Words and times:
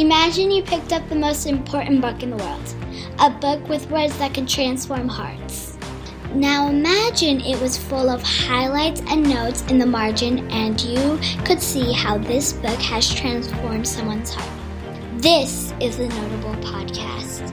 Imagine 0.00 0.50
you 0.50 0.62
picked 0.62 0.94
up 0.94 1.06
the 1.10 1.14
most 1.14 1.44
important 1.44 2.00
book 2.00 2.22
in 2.22 2.30
the 2.30 2.36
world, 2.38 2.74
a 3.18 3.28
book 3.28 3.68
with 3.68 3.90
words 3.90 4.16
that 4.16 4.32
can 4.32 4.46
transform 4.46 5.06
hearts. 5.06 5.76
Now 6.32 6.68
imagine 6.68 7.42
it 7.42 7.60
was 7.60 7.76
full 7.76 8.08
of 8.08 8.22
highlights 8.22 9.02
and 9.10 9.28
notes 9.28 9.62
in 9.68 9.76
the 9.76 9.84
margin, 9.84 10.50
and 10.50 10.80
you 10.80 11.20
could 11.44 11.60
see 11.60 11.92
how 11.92 12.16
this 12.16 12.54
book 12.54 12.80
has 12.80 13.14
transformed 13.14 13.86
someone's 13.86 14.32
heart. 14.32 14.48
This 15.18 15.74
is 15.80 15.98
the 15.98 16.08
Notable 16.08 16.54
Podcast. 16.62 17.52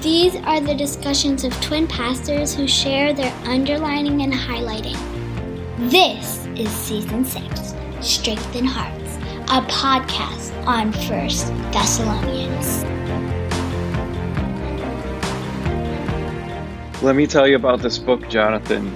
These 0.00 0.36
are 0.36 0.60
the 0.60 0.76
discussions 0.76 1.42
of 1.42 1.60
twin 1.60 1.88
pastors 1.88 2.54
who 2.54 2.68
share 2.68 3.12
their 3.12 3.34
underlining 3.42 4.22
and 4.22 4.32
highlighting. 4.32 4.96
This 5.90 6.46
is 6.54 6.70
Season 6.70 7.24
6 7.24 7.74
Strengthen 8.00 8.66
Hearts, 8.66 8.97
a 9.50 9.62
podcast 9.62 10.52
on 10.66 10.92
First 10.92 11.46
Thessalonians. 11.72 12.84
Let 17.02 17.16
me 17.16 17.26
tell 17.26 17.48
you 17.48 17.56
about 17.56 17.80
this 17.80 17.96
book, 17.96 18.28
Jonathan, 18.28 18.92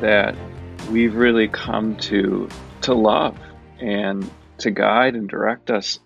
that 0.00 0.36
we've 0.92 1.16
really 1.16 1.48
come 1.48 1.96
to 1.96 2.48
to 2.82 2.94
love 2.94 3.36
and 3.80 4.30
to 4.58 4.70
guide 4.70 5.16
and 5.16 5.28
direct 5.28 5.72
us. 5.72 5.98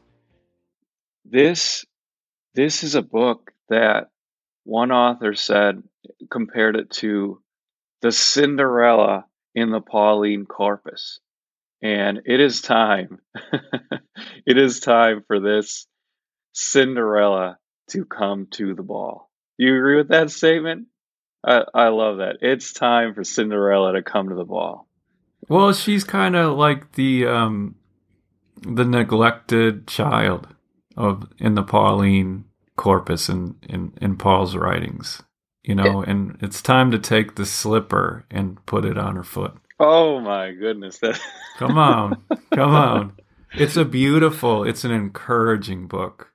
This 1.27 1.85
this 2.55 2.85
is 2.85 2.95
a 2.95 3.03
book 3.03 3.53
that 3.69 4.09
one 4.65 4.93
author 4.93 5.35
said 5.35 5.83
compared 6.31 6.77
it 6.77 6.89
to 6.93 7.43
the 8.01 8.13
Cinderella 8.13 9.27
in 9.55 9.71
the 9.71 9.83
Pauline 9.83 10.47
corpus. 10.47 11.21
And 11.85 12.23
it 12.25 12.41
is 12.41 12.63
time. 12.63 13.19
it 14.47 14.57
is 14.57 14.81
time 14.81 15.23
for 15.27 15.39
this 15.39 15.87
Cinderella 16.55 17.59
to 17.91 18.07
come 18.07 18.47
to 18.53 18.75
the 18.75 18.83
ball. 18.83 19.31
Do 19.59 19.67
you 19.67 19.77
agree 19.77 19.99
with 19.99 20.09
that 20.09 20.31
statement? 20.31 20.87
I, 21.47 21.65
I 21.75 21.89
love 21.89 22.17
that. 22.19 22.39
It's 22.41 22.73
time 22.73 23.13
for 23.13 23.23
Cinderella 23.23 23.93
to 23.93 24.03
come 24.03 24.31
to 24.31 24.35
the 24.35 24.47
ball. 24.47 24.89
Well, 25.51 25.75
she's 25.75 26.05
kind 26.05 26.37
of 26.37 26.57
like 26.57 26.93
the 26.93 27.27
um, 27.27 27.75
the 28.63 28.87
neglected 28.87 29.87
child 29.87 30.49
of 30.97 31.29
in 31.37 31.55
the 31.55 31.63
Pauline 31.63 32.47
corpus 32.77 33.29
in 33.29 33.57
in, 33.63 33.93
in 34.01 34.17
Paul's 34.17 34.57
writings. 34.57 35.23
You 35.63 35.75
know, 35.75 36.01
it, 36.01 36.09
and 36.09 36.39
it's 36.41 36.63
time 36.63 36.91
to 36.93 36.99
take 36.99 37.35
the 37.35 37.45
slipper 37.45 38.25
and 38.31 38.65
put 38.65 38.87
it 38.87 38.97
on 38.97 39.17
her 39.17 39.23
foot. 39.23 39.55
Oh 39.79 40.21
my 40.21 40.53
goodness! 40.53 40.99
That... 40.99 41.21
come 41.59 41.79
on, 41.79 42.23
come 42.53 42.71
on! 42.71 43.13
It's 43.55 43.77
a 43.77 43.85
beautiful, 43.85 44.65
it's 44.65 44.85
an 44.85 44.91
encouraging 44.91 45.87
book. 45.87 46.33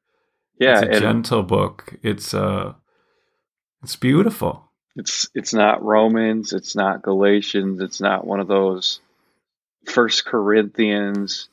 Yeah, 0.59 0.81
it's 0.81 0.97
a 0.97 0.99
gentle 0.99 1.43
book. 1.43 1.95
It's 2.03 2.33
uh, 2.33 2.73
it's 3.83 3.95
beautiful. 3.95 4.69
It's 4.95 5.29
it's 5.33 5.53
not 5.53 5.83
Romans, 5.83 6.51
it's 6.51 6.75
not 6.75 7.01
Galatians, 7.01 7.81
it's 7.81 8.01
not 8.01 8.27
one 8.27 8.39
of 8.39 8.47
those 8.47 8.99
First 9.85 10.25
Corinthians. 10.25 11.47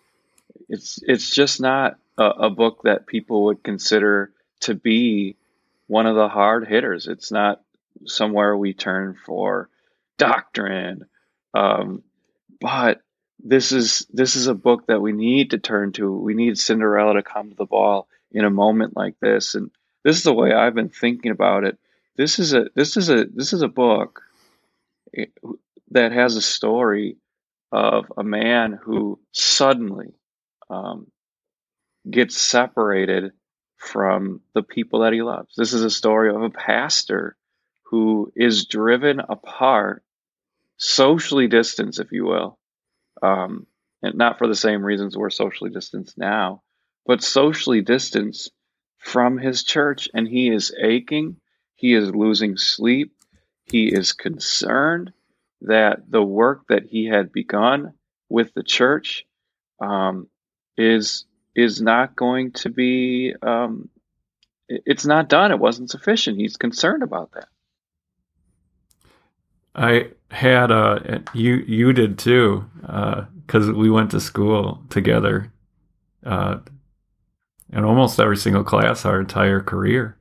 It's 0.69 0.99
it's 1.03 1.31
just 1.31 1.61
not 1.61 1.99
a, 2.19 2.25
a 2.25 2.51
book 2.51 2.83
that 2.85 3.07
people 3.07 3.45
would 3.45 3.63
consider 3.63 4.33
to 4.61 4.75
be 4.75 5.37
one 5.87 6.07
of 6.07 6.17
the 6.17 6.29
hard 6.29 6.67
hitters. 6.67 7.07
It's 7.07 7.31
not 7.31 7.63
somewhere 8.07 8.57
we 8.57 8.75
turn 8.75 9.17
for 9.25 9.69
doctrine, 10.19 11.07
um, 11.57 12.03
but 12.61 13.03
this 13.39 13.73
is 13.73 14.07
this 14.13 14.37
is 14.37 14.47
a 14.47 14.55
book 14.55 14.87
that 14.87 15.01
we 15.01 15.13
need 15.13 15.51
to 15.51 15.59
turn 15.59 15.93
to. 15.93 16.11
We 16.13 16.35
need 16.35 16.59
Cinderella 16.59 17.15
to 17.15 17.23
come 17.23 17.51
to 17.51 17.57
the 17.57 17.67
ball 17.67 18.09
in 18.33 18.45
a 18.45 18.51
moment 18.51 18.97
like 18.97 19.19
this, 19.21 19.55
and 19.55 19.71
this 20.05 20.17
is 20.17 20.23
the 20.23 20.35
way 20.35 20.53
I've 20.53 20.75
been 20.75 20.89
thinking 20.89 21.31
about 21.31 21.65
it 21.65 21.79
this 22.17 22.39
is 22.39 22.55
a 22.55 22.67
this 22.75 22.97
is 22.97 23.11
a 23.11 23.25
this 23.25 23.53
is 23.53 23.63
a 23.63 23.69
book 23.69 24.23
eh, 25.17 25.27
that 25.91 26.13
has 26.13 26.37
a 26.37 26.43
story 26.43 27.17
of 27.71 28.11
a 28.17 28.25
man 28.25 28.73
who 28.73 29.19
suddenly 29.33 30.15
um, 30.71 31.07
gets 32.09 32.37
separated 32.37 33.33
from 33.77 34.41
the 34.55 34.63
people 34.63 35.01
that 35.01 35.13
he 35.13 35.23
loves. 35.23 35.55
This 35.57 35.73
is 35.73 35.83
a 35.83 35.91
story 35.91 36.31
of 36.31 36.43
a 36.43 36.51
pastor 36.51 37.37
who 37.85 38.33
is 38.35 38.67
driven 38.67 39.21
apart, 39.21 40.03
socially 40.77 41.49
distanced, 41.49 42.01
if 42.01 42.13
you 42.13 42.25
will, 42.25 42.59
um, 43.23 43.67
and 44.03 44.17
not 44.17 44.39
for 44.39 44.47
the 44.47 44.55
same 44.55 44.85
reasons 44.85 45.17
we're 45.17 45.31
socially 45.31 45.71
distanced 45.71 46.19
now, 46.19 46.63
but 47.07 47.23
socially 47.23 47.81
distanced 47.81 48.51
from 48.99 49.39
his 49.39 49.63
church, 49.65 50.09
and 50.15 50.27
he 50.27 50.49
is 50.49 50.75
aching 50.81 51.37
he 51.77 51.95
is 51.95 52.15
losing 52.15 52.57
sleep. 52.57 53.13
He 53.65 53.87
is 53.87 54.13
concerned 54.13 55.13
that 55.61 56.11
the 56.11 56.23
work 56.23 56.67
that 56.69 56.87
he 56.87 57.07
had 57.07 57.33
begun 57.33 57.93
with 58.29 58.53
the 58.55 58.63
church 58.63 59.25
um, 59.81 60.29
is 60.77 61.27
is 61.55 61.81
not 61.81 62.17
going 62.17 62.53
to 62.53 62.71
be. 62.71 63.35
Um, 63.41 63.91
it's 64.69 65.07
not 65.07 65.29
done. 65.29 65.53
It 65.53 65.61
wasn't 65.61 65.91
sufficient. 65.91 66.39
He's 66.39 66.57
concerned 66.57 67.03
about 67.03 67.33
that. 67.33 67.49
I 69.77 70.09
had 70.31 70.71
a 70.71 71.23
you 71.35 71.57
you 71.67 71.93
did 71.93 72.19
too 72.19 72.65
because 72.81 73.69
uh, 73.69 73.75
we 73.75 73.91
went 73.91 74.11
to 74.13 74.21
school 74.21 74.83
together, 74.89 75.53
uh, 76.25 76.59
in 77.73 77.85
almost 77.85 78.19
every 78.19 78.37
single 78.37 78.65
class 78.65 79.05
our 79.05 79.21
entire 79.21 79.61
career 79.61 80.17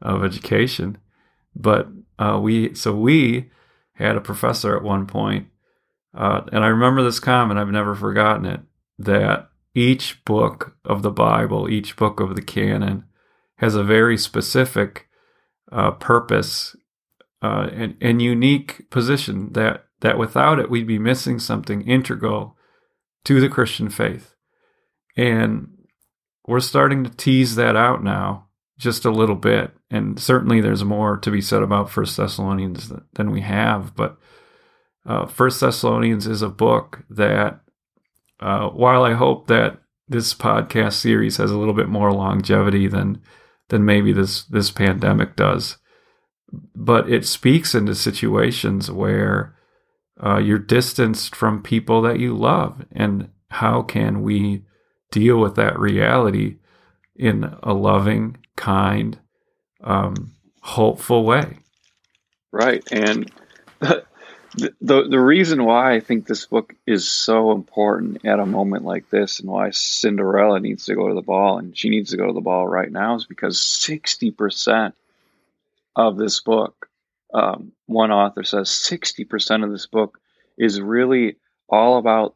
of 0.00 0.24
education. 0.24 0.98
But 1.56 1.88
uh, 2.18 2.38
we, 2.42 2.74
so 2.74 2.94
we 2.94 3.50
had 3.94 4.16
a 4.16 4.20
professor 4.20 4.76
at 4.76 4.82
one 4.82 5.06
point, 5.06 5.48
uh, 6.14 6.42
and 6.52 6.64
I 6.64 6.68
remember 6.68 7.02
this 7.02 7.20
comment, 7.20 7.58
I've 7.58 7.68
never 7.68 7.94
forgotten 7.94 8.46
it, 8.46 8.60
that 8.98 9.50
each 9.74 10.24
book 10.24 10.76
of 10.84 11.02
the 11.02 11.10
Bible, 11.10 11.68
each 11.68 11.96
book 11.96 12.20
of 12.20 12.36
the 12.36 12.42
canon, 12.42 13.04
has 13.56 13.74
a 13.74 13.84
very 13.84 14.16
specific 14.16 15.08
uh, 15.72 15.92
purpose 15.92 16.76
uh, 17.44 17.68
and, 17.74 17.94
and 18.00 18.22
unique 18.22 18.88
position 18.88 19.52
that, 19.52 19.84
that 20.00 20.16
without 20.16 20.58
it, 20.58 20.70
we'd 20.70 20.86
be 20.86 20.98
missing 20.98 21.38
something 21.38 21.82
integral 21.82 22.56
to 23.22 23.38
the 23.38 23.50
Christian 23.50 23.90
faith. 23.90 24.34
And 25.14 25.68
we're 26.46 26.60
starting 26.60 27.04
to 27.04 27.10
tease 27.10 27.54
that 27.56 27.76
out 27.76 28.02
now 28.02 28.46
just 28.78 29.04
a 29.04 29.10
little 29.10 29.36
bit. 29.36 29.72
And 29.90 30.18
certainly 30.18 30.62
there's 30.62 30.84
more 30.84 31.18
to 31.18 31.30
be 31.30 31.42
said 31.42 31.62
about 31.62 31.90
First 31.90 32.16
Thessalonians 32.16 32.90
than 33.12 33.30
we 33.30 33.42
have. 33.42 33.94
But 33.94 34.16
uh, 35.04 35.26
First 35.26 35.60
Thessalonians 35.60 36.26
is 36.26 36.40
a 36.40 36.48
book 36.48 37.04
that, 37.10 37.60
uh, 38.40 38.70
while 38.70 39.04
I 39.04 39.12
hope 39.12 39.48
that 39.48 39.82
this 40.08 40.32
podcast 40.32 40.94
series 40.94 41.36
has 41.36 41.50
a 41.50 41.58
little 41.58 41.74
bit 41.74 41.90
more 41.90 42.10
longevity 42.10 42.88
than 42.88 43.20
than 43.68 43.84
maybe 43.84 44.12
this 44.12 44.44
this 44.44 44.70
pandemic 44.70 45.36
does, 45.36 45.76
but 46.74 47.10
it 47.10 47.26
speaks 47.26 47.74
into 47.74 47.94
situations 47.94 48.90
where 48.90 49.56
uh, 50.22 50.38
you're 50.38 50.58
distanced 50.58 51.34
from 51.34 51.62
people 51.62 52.02
that 52.02 52.20
you 52.20 52.36
love, 52.36 52.84
and 52.92 53.30
how 53.50 53.82
can 53.82 54.22
we 54.22 54.64
deal 55.10 55.38
with 55.38 55.56
that 55.56 55.78
reality 55.78 56.56
in 57.16 57.44
a 57.62 57.72
loving 57.72 58.36
kind, 58.56 59.18
um, 59.82 60.34
hopeful 60.60 61.24
way. 61.24 61.58
Right. 62.50 62.84
And 62.90 63.30
the, 63.80 64.04
the, 64.80 65.08
the 65.08 65.20
reason 65.20 65.64
why 65.64 65.94
I 65.94 66.00
think 66.00 66.26
this 66.26 66.46
book 66.46 66.74
is 66.86 67.10
so 67.10 67.52
important 67.52 68.24
at 68.24 68.40
a 68.40 68.46
moment 68.46 68.84
like 68.84 69.10
this 69.10 69.40
and 69.40 69.48
why 69.48 69.70
Cinderella 69.70 70.60
needs 70.60 70.86
to 70.86 70.94
go 70.94 71.08
to 71.08 71.14
the 71.14 71.22
ball 71.22 71.58
and 71.58 71.76
she 71.76 71.90
needs 71.90 72.10
to 72.10 72.16
go 72.16 72.26
to 72.26 72.32
the 72.32 72.40
ball 72.40 72.66
right 72.66 72.90
now 72.90 73.16
is 73.16 73.24
because 73.24 73.58
60% 73.58 74.92
of 75.96 76.16
this 76.16 76.40
book, 76.40 76.88
um, 77.32 77.72
one 77.86 78.12
author 78.12 78.44
says 78.44 78.68
60% 78.68 79.64
of 79.64 79.70
this 79.70 79.86
book 79.86 80.20
is 80.56 80.80
really 80.80 81.36
all 81.68 81.98
about 81.98 82.34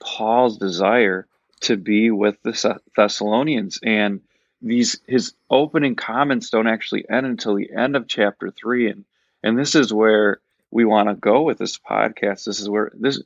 Paul's 0.00 0.58
desire 0.58 1.26
to 1.60 1.76
be 1.76 2.10
with 2.10 2.36
the 2.42 2.80
Thessalonians. 2.96 3.80
And 3.82 4.20
these 4.60 5.00
his 5.06 5.34
opening 5.50 5.94
comments 5.94 6.50
don't 6.50 6.66
actually 6.66 7.08
end 7.08 7.26
until 7.26 7.54
the 7.54 7.70
end 7.76 7.96
of 7.96 8.08
chapter 8.08 8.50
three, 8.50 8.88
and 8.90 9.04
and 9.42 9.58
this 9.58 9.74
is 9.74 9.92
where 9.92 10.40
we 10.70 10.84
want 10.84 11.08
to 11.08 11.14
go 11.14 11.42
with 11.42 11.58
this 11.58 11.78
podcast. 11.78 12.44
This 12.44 12.60
is 12.60 12.68
where 12.68 12.90
this 12.94 13.20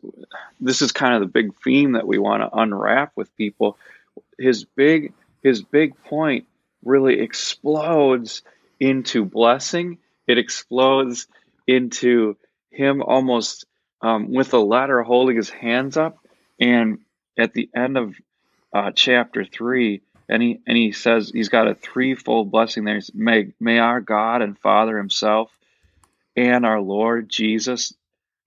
this 0.60 0.82
is 0.82 0.92
kind 0.92 1.14
of 1.14 1.20
the 1.20 1.26
big 1.26 1.54
theme 1.62 1.92
that 1.92 2.06
we 2.06 2.18
want 2.18 2.42
to 2.42 2.58
unwrap 2.58 3.12
with 3.16 3.34
people. 3.36 3.78
His 4.38 4.64
big 4.64 5.12
his 5.42 5.62
big 5.62 5.96
point 6.04 6.46
really 6.84 7.20
explodes 7.20 8.42
into 8.82 9.24
blessing. 9.24 9.98
It 10.26 10.38
explodes 10.38 11.28
into 11.68 12.36
him 12.70 13.00
almost 13.00 13.64
um, 14.02 14.32
with 14.32 14.52
a 14.54 14.58
letter 14.58 15.02
holding 15.02 15.36
his 15.36 15.50
hands 15.50 15.96
up, 15.96 16.18
and 16.60 16.98
at 17.38 17.54
the 17.54 17.70
end 17.76 17.96
of 17.96 18.14
uh, 18.74 18.90
chapter 18.92 19.44
three, 19.44 20.02
and 20.28 20.42
he 20.42 20.60
and 20.66 20.76
he 20.76 20.90
says 20.90 21.30
he's 21.32 21.48
got 21.48 21.68
a 21.68 21.76
threefold 21.76 22.50
blessing 22.50 22.82
there. 22.82 23.00
May 23.14 23.52
may 23.60 23.78
our 23.78 24.00
God 24.00 24.42
and 24.42 24.58
Father 24.58 24.96
Himself 24.96 25.56
and 26.36 26.66
our 26.66 26.80
Lord 26.80 27.28
Jesus 27.28 27.94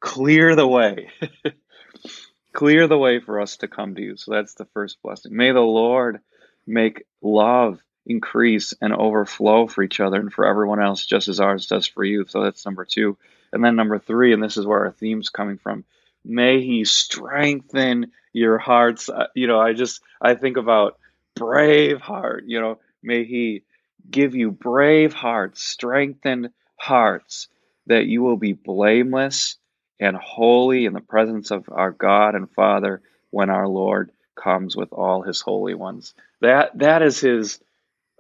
clear 0.02 0.56
the 0.56 0.68
way. 0.68 1.12
clear 2.54 2.88
the 2.88 2.98
way 2.98 3.20
for 3.20 3.40
us 3.40 3.58
to 3.58 3.70
come 3.70 3.96
to 3.96 4.02
you. 4.02 4.18
So 4.18 4.32
that's 4.32 4.56
the 4.56 4.68
first 4.74 4.98
blessing. 5.02 5.34
May 5.36 5.52
the 5.54 5.62
Lord 5.62 6.20
make 6.68 7.06
love 7.22 7.80
increase 8.06 8.74
and 8.82 8.94
overflow 8.94 9.68
for 9.68 9.84
each 9.84 10.00
other 10.00 10.20
and 10.20 10.32
for 10.32 10.46
everyone 10.46 10.82
else, 10.82 11.06
just 11.06 11.28
as 11.28 11.40
ours 11.40 11.68
does 11.68 11.88
for 11.88 12.04
you. 12.04 12.26
So 12.28 12.44
that's 12.44 12.66
number 12.66 12.86
two. 12.86 13.18
And 13.52 13.64
then 13.64 13.76
number 13.76 14.00
three, 14.00 14.34
and 14.34 14.44
this 14.44 14.58
is 14.58 14.66
where 14.66 14.86
our 14.86 14.92
theme's 14.92 15.30
coming 15.30 15.58
from. 15.58 15.86
May 16.24 16.62
He 16.62 16.86
strengthen 16.86 18.12
your 18.34 18.58
hearts. 18.58 19.10
Uh, 19.10 19.28
you 19.34 19.48
know, 19.48 19.60
I 19.60 19.74
just 19.74 20.02
I 20.22 20.36
think 20.36 20.58
about 20.58 20.98
Braveheart. 21.38 22.42
You 22.48 22.62
know, 22.62 22.80
may 23.02 23.24
He 23.24 23.64
give 24.10 24.36
you 24.36 24.52
brave 24.52 25.14
hearts, 25.14 25.64
strengthened 25.64 26.50
hearts, 26.76 27.48
that 27.88 28.06
you 28.06 28.22
will 28.22 28.38
be 28.38 28.54
blameless 28.54 29.58
and 30.00 30.18
holy 30.18 30.86
in 30.86 30.94
the 30.94 31.02
presence 31.02 31.52
of 31.52 31.70
our 31.72 31.92
God 31.92 32.36
and 32.36 32.52
Father 32.52 33.02
when 33.30 33.50
our 33.50 33.68
Lord 33.68 34.12
comes 34.36 34.76
with 34.76 34.92
all 34.92 35.22
His 35.22 35.42
holy 35.42 35.76
ones. 35.76 36.14
That 36.42 36.78
that 36.80 37.02
is 37.02 37.20
His 37.20 37.60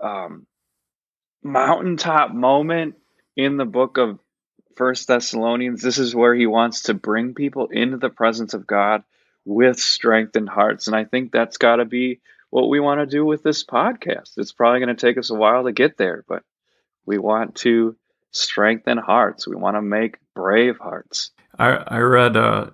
um, 0.05 0.45
mountaintop 1.43 2.31
moment 2.31 2.95
in 3.35 3.57
the 3.57 3.65
book 3.65 3.97
of 3.97 4.19
First 4.75 5.07
Thessalonians. 5.07 5.81
This 5.81 5.97
is 5.97 6.15
where 6.15 6.35
He 6.35 6.47
wants 6.47 6.83
to 6.83 6.93
bring 6.93 7.33
people 7.33 7.67
into 7.67 7.97
the 7.97 8.09
presence 8.09 8.53
of 8.53 8.67
God 8.67 9.03
with 9.45 9.79
strengthened 9.79 10.49
hearts, 10.49 10.87
and 10.87 10.95
I 10.95 11.05
think 11.05 11.31
that's 11.31 11.57
got 11.57 11.77
to 11.77 11.85
be 11.85 12.19
what 12.49 12.69
we 12.69 12.79
want 12.79 13.01
to 13.01 13.05
do 13.05 13.25
with 13.25 13.43
this 13.43 13.63
podcast. 13.63 14.37
It's 14.37 14.51
probably 14.51 14.79
going 14.79 14.95
to 14.95 15.07
take 15.07 15.17
us 15.17 15.29
a 15.29 15.35
while 15.35 15.65
to 15.65 15.71
get 15.71 15.97
there, 15.97 16.23
but 16.27 16.43
we 17.05 17.17
want 17.17 17.55
to 17.57 17.95
strengthen 18.31 18.97
hearts. 18.97 19.47
We 19.47 19.55
want 19.55 19.75
to 19.75 19.81
make 19.81 20.17
brave 20.35 20.77
hearts. 20.77 21.31
I 21.57 21.69
I 21.69 21.99
read. 21.99 22.37
Uh, 22.37 22.71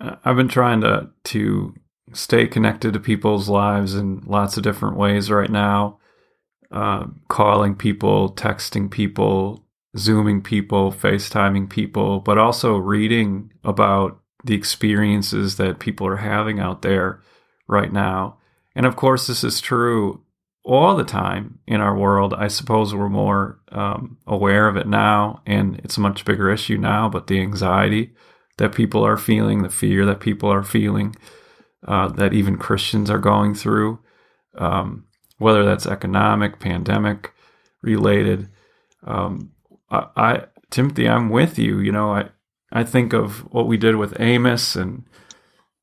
I've 0.00 0.36
been 0.36 0.48
trying 0.48 0.80
to 0.82 1.10
to 1.24 1.74
stay 2.12 2.46
connected 2.46 2.92
to 2.92 3.00
people's 3.00 3.48
lives 3.48 3.94
in 3.94 4.22
lots 4.26 4.56
of 4.56 4.62
different 4.62 4.96
ways 4.96 5.30
right 5.30 5.50
now. 5.50 5.98
Uh, 6.70 7.06
calling 7.28 7.74
people, 7.76 8.32
texting 8.32 8.90
people, 8.90 9.64
zooming 9.96 10.42
people, 10.42 10.90
FaceTiming 10.90 11.70
people, 11.70 12.20
but 12.20 12.36
also 12.36 12.76
reading 12.76 13.52
about 13.62 14.20
the 14.44 14.54
experiences 14.54 15.56
that 15.56 15.78
people 15.78 16.06
are 16.06 16.16
having 16.16 16.58
out 16.58 16.82
there 16.82 17.22
right 17.68 17.92
now. 17.92 18.38
And 18.74 18.86
of 18.86 18.96
course, 18.96 19.26
this 19.26 19.44
is 19.44 19.60
true 19.60 20.22
all 20.64 20.96
the 20.96 21.04
time 21.04 21.58
in 21.66 21.80
our 21.80 21.96
world. 21.96 22.34
I 22.34 22.48
suppose 22.48 22.94
we're 22.94 23.08
more 23.08 23.60
um, 23.70 24.18
aware 24.26 24.66
of 24.66 24.76
it 24.76 24.88
now, 24.88 25.42
and 25.46 25.78
it's 25.84 25.96
a 25.96 26.00
much 26.00 26.24
bigger 26.24 26.50
issue 26.50 26.78
now. 26.78 27.08
But 27.08 27.26
the 27.26 27.40
anxiety 27.40 28.14
that 28.58 28.74
people 28.74 29.04
are 29.06 29.16
feeling, 29.16 29.62
the 29.62 29.68
fear 29.68 30.04
that 30.06 30.20
people 30.20 30.50
are 30.50 30.62
feeling, 30.62 31.14
uh, 31.86 32.08
that 32.08 32.32
even 32.32 32.56
Christians 32.56 33.10
are 33.10 33.18
going 33.18 33.54
through, 33.54 34.00
um, 34.56 35.04
whether 35.38 35.64
that's 35.64 35.86
economic, 35.86 36.58
pandemic 36.58 37.32
related. 37.82 38.48
Um, 39.06 39.52
I, 39.90 40.06
I, 40.16 40.44
Timothy, 40.70 41.08
I'm 41.08 41.28
with 41.30 41.58
you. 41.58 41.78
You 41.78 41.92
know, 41.92 42.12
I 42.12 42.30
I 42.72 42.84
think 42.84 43.12
of 43.12 43.40
what 43.52 43.66
we 43.66 43.76
did 43.76 43.96
with 43.96 44.18
Amos 44.20 44.74
and 44.76 45.04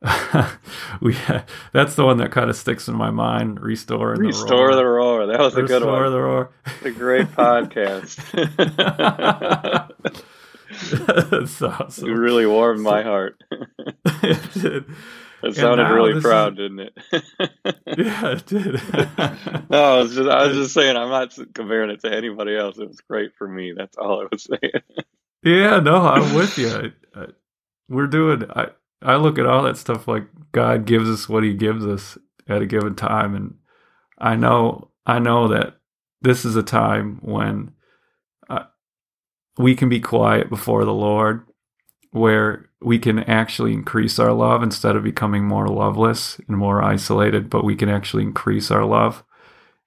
we 1.01 1.15
that's 1.74 1.94
the 1.95 2.03
one 2.03 2.18
that 2.18 2.31
kind 2.31 2.50
of 2.50 2.56
sticks 2.56 2.88
in 2.88 2.95
my 2.95 3.12
mind. 3.12 3.59
Restore 3.59 4.15
Restore 4.15 4.75
the 4.75 4.86
roar. 4.86 5.27
That 5.27 5.39
was 5.39 5.56
a 5.56 5.62
good 5.62 5.83
one. 5.83 6.01
Restore 6.01 6.09
the 6.09 6.21
roar. 6.21 6.51
It's 6.65 6.86
a 6.86 6.92
great 6.92 7.27
podcast. 7.27 8.18
that's 10.71 11.62
awesome. 11.62 12.07
You 12.07 12.15
really 12.15 12.45
warmed 12.45 12.81
my 12.81 13.04
heart. 13.04 13.44
it 14.06 14.54
did. 14.54 14.86
It 15.44 15.56
sounded 15.56 15.90
really 15.90 16.16
proud, 16.16 16.56
is- 16.56 16.58
didn't 16.58 16.80
it? 16.82 16.98
Yeah, 17.98 18.34
it 18.34 18.46
did. 18.48 18.76
no, 19.70 19.84
I 19.84 20.00
was 20.00 20.16
just 20.16 20.30
I 20.30 20.48
was 20.48 20.58
just 20.58 20.74
saying 20.74 20.98
I'm 20.98 21.10
not 21.10 21.38
comparing 21.54 21.92
it 21.92 22.02
to 22.02 22.16
anybody 22.16 22.56
else. 22.58 22.78
It 22.80 22.88
was 22.88 23.02
great 23.02 23.34
for 23.38 23.48
me. 23.48 23.74
That's 23.78 23.98
all 23.98 24.22
I 24.24 24.28
was 24.32 24.44
saying. 24.50 24.84
yeah, 25.44 25.80
no, 25.80 25.98
I'm 25.98 26.34
with 26.36 26.58
you. 26.58 26.70
I, 27.16 27.22
I, 27.22 27.28
we're 27.90 28.08
doing. 28.08 28.46
I 28.52 28.70
I 29.02 29.18
look 29.18 29.40
at 29.40 29.46
all 29.48 29.64
that 29.64 29.78
stuff 29.78 30.08
like 30.08 30.26
God 30.54 30.86
gives 30.86 31.10
us 31.10 31.30
what 31.30 31.44
He 31.44 31.54
gives 31.54 31.86
us 31.86 32.18
at 32.50 32.62
a 32.62 32.68
given 32.68 32.96
time, 32.96 33.36
and 33.36 33.56
I 34.20 34.36
know 34.36 34.92
I 35.06 35.20
know 35.20 35.50
that 35.50 35.78
this 36.22 36.46
is 36.46 36.56
a 36.56 36.64
time 36.64 37.20
when 37.24 37.72
uh, 38.50 38.66
we 39.58 39.76
can 39.76 39.90
be 39.90 40.02
quiet 40.02 40.50
before 40.50 40.86
the 40.86 40.94
Lord, 40.94 41.46
where 42.12 42.70
we 42.81 42.98
can 42.98 43.19
actually 43.19 43.74
increase 43.74 44.18
our 44.19 44.33
love 44.33 44.63
instead 44.63 44.95
of 44.95 45.04
becoming 45.04 45.45
more 45.45 45.68
loveless 45.68 46.39
and 46.48 46.57
more 46.57 46.83
isolated, 46.83 47.50
but 47.50 47.63
we 47.63 47.75
can 47.75 47.89
actually 47.89 48.24
increase 48.24 48.72
our 48.72 48.86
love, 48.86 49.24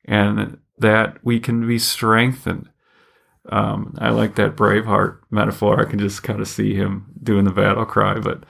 and 0.05 0.59
that 0.79 1.19
we 1.25 1.41
can 1.41 1.67
be 1.67 1.79
strengthened. 1.79 2.69
Um, 3.51 3.95
I 3.99 4.11
like 4.11 4.37
that 4.37 4.57
Braveheart 4.57 5.19
metaphor. 5.31 5.81
I 5.81 5.91
can 5.91 5.99
just 5.99 6.23
kind 6.23 6.41
of 6.41 6.49
see 6.49 6.75
him 6.75 7.07
doing 7.23 7.45
the 7.45 7.51
battle 7.51 7.85
cry, 7.85 8.19
but 8.19 8.45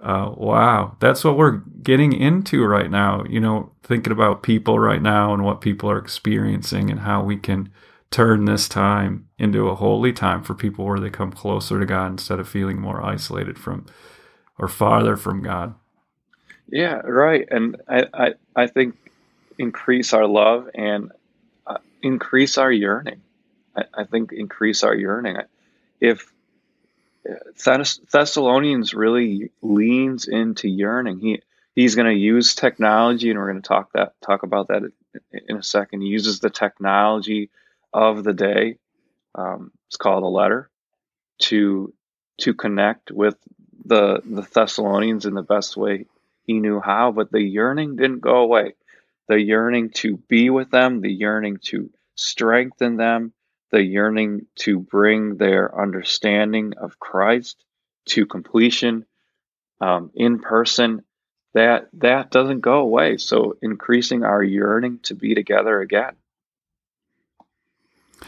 uh, 0.00 0.32
wow, 0.36 0.96
that's 1.00 1.24
what 1.24 1.36
we're 1.36 1.62
getting 1.82 2.12
into 2.12 2.64
right 2.64 2.90
now. 2.90 3.24
You 3.28 3.40
know, 3.40 3.72
thinking 3.82 4.12
about 4.12 4.42
people 4.42 4.78
right 4.78 5.02
now 5.02 5.34
and 5.34 5.44
what 5.44 5.60
people 5.60 5.90
are 5.90 5.98
experiencing 5.98 6.90
and 6.90 7.00
how 7.00 7.22
we 7.22 7.36
can 7.36 7.70
turn 8.10 8.44
this 8.44 8.68
time 8.68 9.28
into 9.38 9.68
a 9.68 9.74
holy 9.74 10.12
time 10.12 10.42
for 10.42 10.54
people 10.54 10.84
where 10.84 10.98
they 10.98 11.10
come 11.10 11.32
closer 11.32 11.78
to 11.78 11.86
God 11.86 12.12
instead 12.12 12.40
of 12.40 12.48
feeling 12.48 12.80
more 12.80 13.02
isolated 13.02 13.58
from 13.58 13.86
or 14.58 14.68
farther 14.68 15.16
from 15.16 15.42
God. 15.42 15.74
Yeah, 16.68 16.94
right. 17.04 17.46
And 17.50 17.76
I, 17.88 18.06
I, 18.12 18.34
I 18.54 18.66
think 18.66 18.96
increase 19.58 20.12
our 20.12 20.26
love 20.26 20.68
and 20.74 21.12
uh, 21.66 21.78
increase 22.02 22.58
our 22.58 22.70
yearning. 22.70 23.22
I, 23.76 23.84
I 23.94 24.04
think 24.04 24.32
increase 24.32 24.82
our 24.82 24.94
yearning. 24.94 25.36
If 26.00 26.32
Thess- 27.56 28.00
Thessalonians 28.10 28.94
really 28.94 29.50
leans 29.62 30.26
into 30.26 30.68
yearning, 30.68 31.20
he 31.20 31.42
he's 31.74 31.94
going 31.94 32.06
to 32.06 32.18
use 32.18 32.54
technology, 32.54 33.30
and 33.30 33.38
we're 33.38 33.50
going 33.50 33.62
to 33.62 33.68
talk 33.68 33.92
that 33.92 34.14
talk 34.20 34.42
about 34.42 34.68
that 34.68 34.90
in 35.48 35.56
a 35.56 35.62
second. 35.62 36.00
He 36.00 36.08
uses 36.08 36.40
the 36.40 36.50
technology 36.50 37.50
of 37.92 38.24
the 38.24 38.34
day. 38.34 38.76
Um, 39.34 39.72
it's 39.88 39.96
called 39.96 40.22
a 40.22 40.26
letter 40.26 40.70
to 41.40 41.92
to 42.38 42.54
connect 42.54 43.10
with 43.10 43.36
the 43.84 44.20
the 44.24 44.42
Thessalonians 44.42 45.26
in 45.26 45.34
the 45.34 45.42
best 45.42 45.76
way 45.76 46.06
he 46.44 46.60
knew 46.60 46.80
how, 46.80 47.12
but 47.12 47.30
the 47.30 47.42
yearning 47.42 47.96
didn't 47.96 48.20
go 48.20 48.36
away. 48.36 48.74
The 49.28 49.40
yearning 49.40 49.90
to 49.90 50.16
be 50.16 50.50
with 50.50 50.70
them, 50.70 51.00
the 51.00 51.12
yearning 51.12 51.58
to 51.66 51.90
strengthen 52.16 52.96
them, 52.96 53.32
the 53.70 53.82
yearning 53.82 54.46
to 54.56 54.80
bring 54.80 55.36
their 55.36 55.80
understanding 55.80 56.74
of 56.76 56.98
Christ 56.98 57.62
to 58.06 58.26
completion 58.26 59.06
um, 59.80 60.10
in 60.14 60.40
person, 60.40 61.04
that 61.54 61.88
that 61.94 62.30
doesn't 62.30 62.60
go 62.60 62.80
away. 62.80 63.16
So 63.16 63.56
increasing 63.62 64.24
our 64.24 64.42
yearning 64.42 65.00
to 65.04 65.14
be 65.14 65.34
together 65.34 65.80
again. 65.80 66.16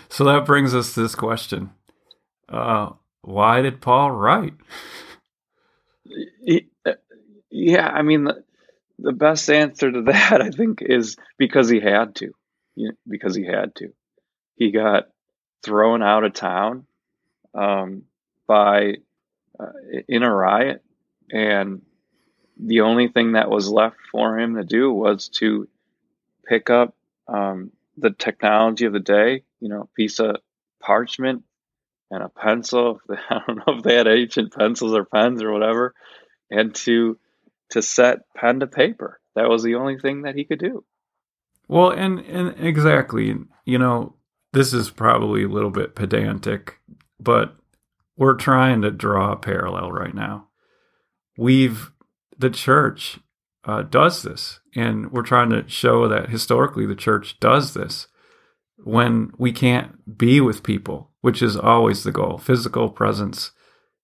So 0.09 0.25
that 0.25 0.45
brings 0.45 0.75
us 0.75 0.95
to 0.95 1.03
this 1.03 1.15
question: 1.15 1.71
uh, 2.49 2.91
Why 3.23 3.63
did 3.63 3.81
Paul 3.81 4.11
write? 4.11 4.55
Yeah, 7.51 7.87
I 7.87 8.03
mean, 8.03 8.25
the, 8.25 8.43
the 8.99 9.13
best 9.13 9.49
answer 9.51 9.93
to 9.93 10.03
that, 10.07 10.41
I 10.41 10.51
think, 10.51 10.81
is 10.83 11.17
because 11.39 11.69
he 11.69 11.81
had 11.81 12.17
to. 12.17 12.33
Because 13.07 13.37
he 13.37 13.45
had 13.45 13.75
to. 13.77 13.93
He 14.57 14.71
got 14.71 15.09
thrown 15.63 16.03
out 16.03 16.25
of 16.25 16.33
town 16.33 16.87
um, 17.55 18.05
by 18.47 18.95
uh, 19.61 19.67
in 20.09 20.23
a 20.23 20.35
riot, 20.35 20.83
and 21.31 21.83
the 22.59 22.81
only 22.81 23.09
thing 23.09 23.33
that 23.33 23.51
was 23.51 23.69
left 23.69 23.97
for 24.11 24.39
him 24.39 24.57
to 24.57 24.65
do 24.65 24.91
was 24.93 25.29
to 25.29 25.69
pick 26.47 26.71
up 26.71 26.95
um, 27.29 27.71
the 27.99 28.11
technology 28.11 28.87
of 28.87 28.93
the 28.93 29.01
day. 29.01 29.43
You 29.63 29.69
know, 29.69 29.89
piece 29.97 30.19
of 30.19 30.37
parchment 30.83 31.45
and 32.11 32.23
a 32.23 32.29
pencil. 32.29 33.01
I 33.09 33.41
don't 33.47 33.57
know 33.57 33.79
if 33.79 33.83
they 33.83 33.95
had 33.95 34.09
ancient 34.09 34.53
pencils 34.53 34.95
or 34.95 35.05
pens 35.05 35.43
or 35.43 35.53
whatever, 35.53 35.95
and 36.51 36.75
to 36.75 37.19
to 37.71 37.83
set 37.83 38.21
pen 38.37 38.61
to 38.61 38.67
paper. 38.67 39.21
That 39.35 39.49
was 39.49 39.63
the 39.63 39.77
only 39.77 39.99
thing 39.99 40.23
that 40.23 40.35
he 40.35 40.45
could 40.45 40.59
do. 40.59 40.85
Well, 41.69 41.91
and 41.91 42.21
and 42.21 42.55
exactly, 42.59 43.35
you 43.65 43.79
know, 43.79 44.17
this 44.53 44.75
is 44.75 44.91
probably 44.91 45.45
a 45.45 45.49
little 45.49 45.71
bit 45.71 45.95
pedantic, 45.95 46.79
but 47.19 47.57
we're 48.17 48.35
trying 48.35 48.83
to 48.83 48.91
draw 48.91 49.33
a 49.33 49.37
parallel 49.37 49.91
right 49.91 50.15
now. 50.15 50.49
We've 51.39 51.91
the 52.37 52.51
church 52.51 53.21
uh, 53.65 53.83
does 53.83 54.23
this, 54.23 54.61
and 54.75 55.11
we're 55.13 55.23
trying 55.23 55.51
to 55.51 55.67
show 55.69 56.09
that 56.09 56.29
historically 56.29 56.85
the 56.85 56.95
church 56.95 57.41
does 57.41 57.75
this 57.75 58.09
when 58.85 59.33
we 59.39 59.53
can't 59.53 60.17
be 60.19 60.41
with 60.41 60.63
people, 60.63 61.11
which 61.21 61.43
is 61.43 61.57
always 61.57 62.05
the 62.05 62.13
goal. 62.13 62.39
Physical 62.39 62.91
presence 62.91 63.53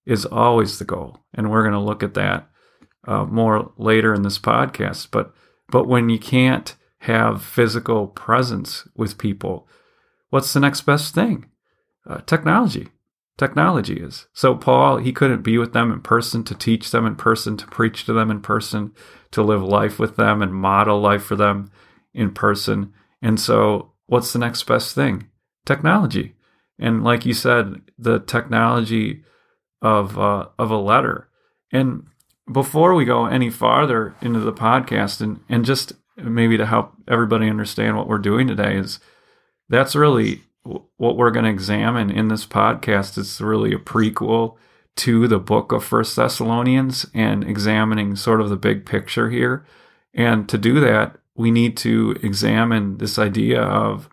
is 0.06 0.24
always 0.24 0.78
the 0.78 0.84
goal, 0.84 1.24
and 1.34 1.50
we're 1.50 1.62
going 1.62 1.72
to 1.72 1.78
look 1.80 2.02
at 2.02 2.14
that 2.14 2.48
uh, 3.06 3.24
more 3.24 3.72
later 3.76 4.14
in 4.14 4.22
this 4.22 4.38
podcast. 4.38 5.08
But 5.10 5.32
but 5.70 5.86
when 5.86 6.08
you 6.08 6.18
can't 6.18 6.74
have 7.00 7.44
physical 7.44 8.08
presence 8.08 8.88
with 8.96 9.18
people, 9.18 9.68
what's 10.30 10.52
the 10.52 10.60
next 10.60 10.82
best 10.82 11.14
thing? 11.14 11.46
Uh, 12.06 12.20
technology 12.22 12.88
technology 13.38 13.94
is. 13.94 14.26
So 14.34 14.54
Paul, 14.54 14.98
he 14.98 15.12
couldn't 15.12 15.42
be 15.42 15.56
with 15.56 15.72
them 15.72 15.90
in 15.92 16.00
person 16.00 16.44
to 16.44 16.54
teach 16.54 16.90
them 16.90 17.06
in 17.06 17.14
person, 17.14 17.56
to 17.56 17.66
preach 17.68 18.04
to 18.04 18.12
them 18.12 18.30
in 18.30 18.40
person, 18.40 18.92
to 19.30 19.42
live 19.42 19.62
life 19.62 19.98
with 19.98 20.16
them 20.16 20.42
and 20.42 20.52
model 20.52 21.00
life 21.00 21.22
for 21.22 21.36
them 21.36 21.70
in 22.12 22.32
person. 22.32 22.92
And 23.22 23.40
so 23.40 23.92
what's 24.08 24.32
the 24.32 24.38
next 24.40 24.64
best 24.64 24.94
thing? 24.94 25.28
Technology. 25.64 26.34
And 26.78 27.04
like 27.04 27.24
you 27.24 27.34
said, 27.34 27.82
the 27.96 28.18
technology 28.18 29.22
of 29.80 30.18
uh, 30.18 30.48
of 30.58 30.70
a 30.70 30.76
letter. 30.76 31.28
And 31.72 32.06
before 32.52 32.94
we 32.94 33.04
go 33.04 33.26
any 33.26 33.50
farther 33.50 34.16
into 34.20 34.40
the 34.40 34.52
podcast 34.52 35.20
and 35.20 35.40
and 35.48 35.64
just 35.64 35.92
maybe 36.16 36.56
to 36.56 36.66
help 36.66 36.92
everybody 37.06 37.48
understand 37.48 37.96
what 37.96 38.08
we're 38.08 38.18
doing 38.18 38.48
today 38.48 38.76
is 38.76 38.98
that's 39.68 39.94
really 39.94 40.42
what 40.96 41.16
we're 41.16 41.30
going 41.30 41.44
to 41.44 41.50
examine 41.50 42.10
in 42.10 42.28
this 42.28 42.44
podcast 42.44 43.16
It's 43.16 43.40
really 43.40 43.72
a 43.72 43.78
prequel 43.78 44.56
to 44.96 45.28
the 45.28 45.38
book 45.38 45.72
of 45.72 45.84
First 45.84 46.16
Thessalonians 46.16 47.06
and 47.14 47.44
examining 47.44 48.16
sort 48.16 48.40
of 48.40 48.50
the 48.50 48.56
big 48.56 48.84
picture 48.84 49.30
here. 49.30 49.64
And 50.12 50.48
to 50.48 50.58
do 50.58 50.80
that, 50.80 51.16
we 51.38 51.50
need 51.50 51.76
to 51.78 52.16
examine 52.22 52.98
this 52.98 53.18
idea 53.18 53.62
of 53.62 54.10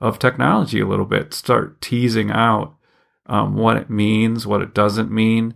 of 0.00 0.18
technology 0.18 0.78
a 0.78 0.86
little 0.86 1.06
bit, 1.06 1.34
start 1.34 1.80
teasing 1.80 2.30
out 2.30 2.76
um, 3.26 3.56
what 3.56 3.76
it 3.76 3.90
means, 3.90 4.46
what 4.46 4.62
it 4.62 4.74
doesn't 4.74 5.10
mean, 5.10 5.54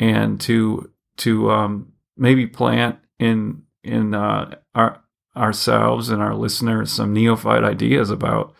and 0.00 0.40
to 0.40 0.90
to 1.18 1.50
um, 1.50 1.92
maybe 2.16 2.46
plant 2.46 2.98
in 3.18 3.62
in 3.84 4.14
uh, 4.14 4.56
our 4.74 5.02
ourselves 5.36 6.08
and 6.08 6.20
our 6.20 6.34
listeners 6.34 6.90
some 6.90 7.12
neophyte 7.12 7.62
ideas 7.62 8.10
about 8.10 8.54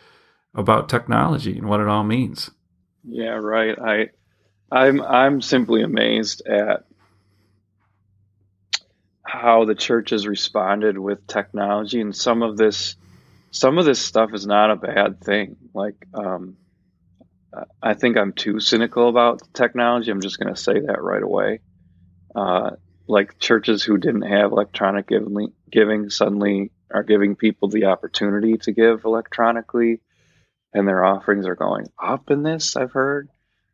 about 0.53 0.89
technology 0.89 1.57
and 1.57 1.67
what 1.67 1.81
it 1.81 1.87
all 1.87 2.03
means. 2.03 2.51
Yeah, 3.03 3.33
right. 3.33 3.77
I 3.79 4.09
I'm 4.71 5.01
I'm 5.01 5.41
simply 5.41 5.81
amazed 5.81 6.45
at 6.47 6.85
how 9.29 9.65
the 9.65 9.75
church 9.75 10.09
has 10.09 10.25
responded 10.25 10.97
with 10.97 11.27
technology 11.27 12.01
and 12.01 12.15
some 12.15 12.41
of 12.41 12.57
this 12.57 12.95
some 13.51 13.77
of 13.77 13.85
this 13.85 14.01
stuff 14.01 14.33
is 14.33 14.45
not 14.45 14.71
a 14.71 14.75
bad 14.75 15.21
thing. 15.21 15.55
Like 15.73 15.95
um, 16.13 16.57
I 17.81 17.93
think 17.93 18.17
I'm 18.17 18.33
too 18.33 18.59
cynical 18.59 19.09
about 19.09 19.41
technology. 19.53 20.11
I'm 20.11 20.21
just 20.21 20.39
going 20.39 20.53
to 20.53 20.59
say 20.59 20.79
that 20.79 21.01
right 21.01 21.21
away. 21.21 21.61
Uh, 22.35 22.71
like 23.07 23.39
churches 23.39 23.83
who 23.83 23.97
didn't 23.97 24.21
have 24.21 24.51
electronic 24.51 25.07
giving, 25.07 25.51
giving 25.69 26.09
suddenly 26.09 26.71
are 26.91 27.03
giving 27.03 27.35
people 27.35 27.69
the 27.69 27.85
opportunity 27.85 28.57
to 28.57 28.71
give 28.71 29.03
electronically 29.03 30.01
and 30.73 30.87
their 30.87 31.03
offerings 31.03 31.47
are 31.47 31.55
going 31.55 31.87
up 32.01 32.29
in 32.29 32.43
this. 32.43 32.75
I've 32.75 32.91
heard. 32.91 33.29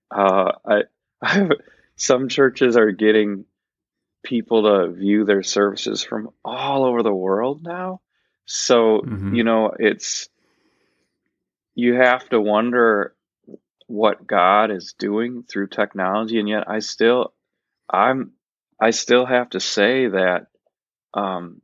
Uh, 0.09 0.53
I, 0.65 0.81
I've, 1.21 1.51
some 1.97 2.29
churches 2.29 2.77
are 2.77 2.91
getting 2.91 3.45
people 4.25 4.63
to 4.63 4.91
view 4.91 5.23
their 5.23 5.43
services 5.43 6.03
from 6.03 6.29
all 6.43 6.83
over 6.83 7.01
the 7.03 7.13
world 7.13 7.63
now. 7.63 8.01
So 8.45 8.99
mm-hmm. 8.99 9.35
you 9.35 9.43
know, 9.43 9.71
it's 9.77 10.27
you 11.75 11.95
have 11.95 12.27
to 12.29 12.41
wonder 12.41 13.15
what 13.87 14.25
God 14.25 14.71
is 14.71 14.93
doing 14.97 15.43
through 15.43 15.67
technology, 15.67 16.39
and 16.39 16.49
yet 16.49 16.69
I 16.69 16.79
still, 16.79 17.33
I'm, 17.89 18.31
I 18.79 18.91
still 18.91 19.25
have 19.25 19.51
to 19.51 19.59
say 19.59 20.07
that 20.07 20.47
um, 21.13 21.61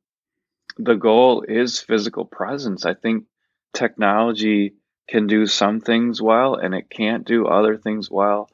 the 0.77 0.95
goal 0.95 1.43
is 1.47 1.79
physical 1.79 2.25
presence. 2.25 2.85
I 2.85 2.93
think 2.93 3.25
technology 3.73 4.75
can 5.07 5.27
do 5.27 5.45
some 5.45 5.81
things 5.81 6.21
well 6.21 6.55
and 6.55 6.73
it 6.73 6.89
can't 6.89 7.25
do 7.25 7.45
other 7.45 7.77
things 7.77 8.09
well 8.09 8.49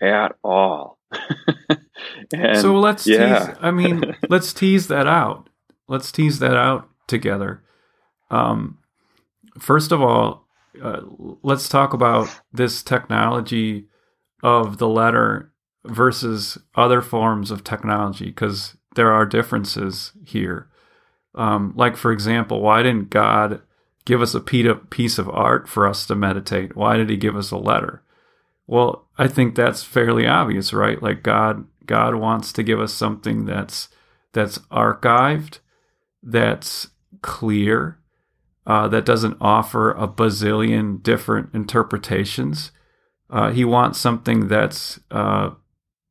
at 0.00 0.36
all. 0.44 0.95
and, 2.32 2.58
so 2.58 2.78
let's 2.78 3.06
yeah. 3.06 3.46
tease, 3.46 3.56
I 3.60 3.70
mean, 3.70 4.16
let's 4.28 4.52
tease 4.52 4.88
that 4.88 5.06
out. 5.06 5.48
Let's 5.88 6.10
tease 6.10 6.38
that 6.40 6.56
out 6.56 6.88
together. 7.06 7.62
Um, 8.30 8.78
first 9.58 9.92
of 9.92 10.02
all, 10.02 10.46
uh, 10.82 11.00
let's 11.42 11.68
talk 11.68 11.92
about 11.92 12.28
this 12.52 12.82
technology 12.82 13.86
of 14.42 14.78
the 14.78 14.88
letter 14.88 15.52
versus 15.84 16.58
other 16.74 17.00
forms 17.00 17.50
of 17.50 17.64
technology 17.64 18.26
because 18.26 18.76
there 18.94 19.12
are 19.12 19.24
differences 19.24 20.12
here. 20.24 20.68
Um, 21.34 21.72
like, 21.76 21.96
for 21.96 22.12
example, 22.12 22.60
why 22.60 22.82
didn't 22.82 23.10
God 23.10 23.62
give 24.04 24.22
us 24.22 24.34
a 24.34 24.40
piece 24.40 25.18
of 25.18 25.28
art 25.28 25.68
for 25.68 25.86
us 25.86 26.06
to 26.06 26.14
meditate? 26.14 26.76
Why 26.76 26.96
did 26.96 27.10
he 27.10 27.16
give 27.16 27.36
us 27.36 27.50
a 27.50 27.58
letter? 27.58 28.02
Well, 28.66 29.08
I 29.16 29.28
think 29.28 29.54
that's 29.54 29.82
fairly 29.82 30.26
obvious, 30.26 30.72
right? 30.72 31.02
Like 31.02 31.22
God 31.22 31.66
God 31.84 32.16
wants 32.16 32.52
to 32.52 32.62
give 32.62 32.80
us 32.80 32.92
something 32.92 33.44
that's 33.44 33.88
that's 34.32 34.58
archived, 34.70 35.60
that's 36.22 36.88
clear, 37.22 37.98
uh, 38.66 38.88
that 38.88 39.04
doesn't 39.04 39.38
offer 39.40 39.92
a 39.92 40.08
bazillion 40.08 41.02
different 41.02 41.54
interpretations. 41.54 42.72
Uh, 43.30 43.50
he 43.50 43.64
wants 43.64 43.98
something 43.98 44.48
that's 44.48 45.00
uh, 45.10 45.50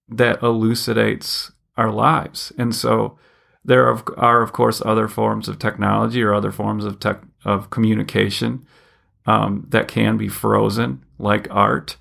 that 0.07 0.41
elucidates 0.41 1.51
our 1.77 1.91
lives, 1.91 2.53
and 2.57 2.73
so 2.73 3.17
there 3.65 3.87
are, 3.89 4.03
are, 4.17 4.41
of 4.41 4.53
course, 4.53 4.81
other 4.85 5.07
forms 5.07 5.49
of 5.49 5.57
technology 5.57 6.21
or 6.21 6.33
other 6.33 6.51
forms 6.51 6.85
of 6.85 6.99
tech 6.99 7.21
of 7.43 7.69
communication 7.69 8.65
um, 9.25 9.65
that 9.69 9.87
can 9.87 10.17
be 10.17 10.29
frozen, 10.29 11.03
like 11.17 11.47
art. 11.49 11.97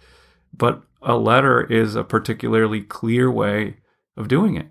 But 0.56 0.82
a 1.02 1.16
letter 1.16 1.62
is 1.62 1.94
a 1.94 2.04
particularly 2.04 2.82
clear 2.82 3.30
way 3.30 3.78
of 4.16 4.28
doing 4.28 4.56
it. 4.56 4.68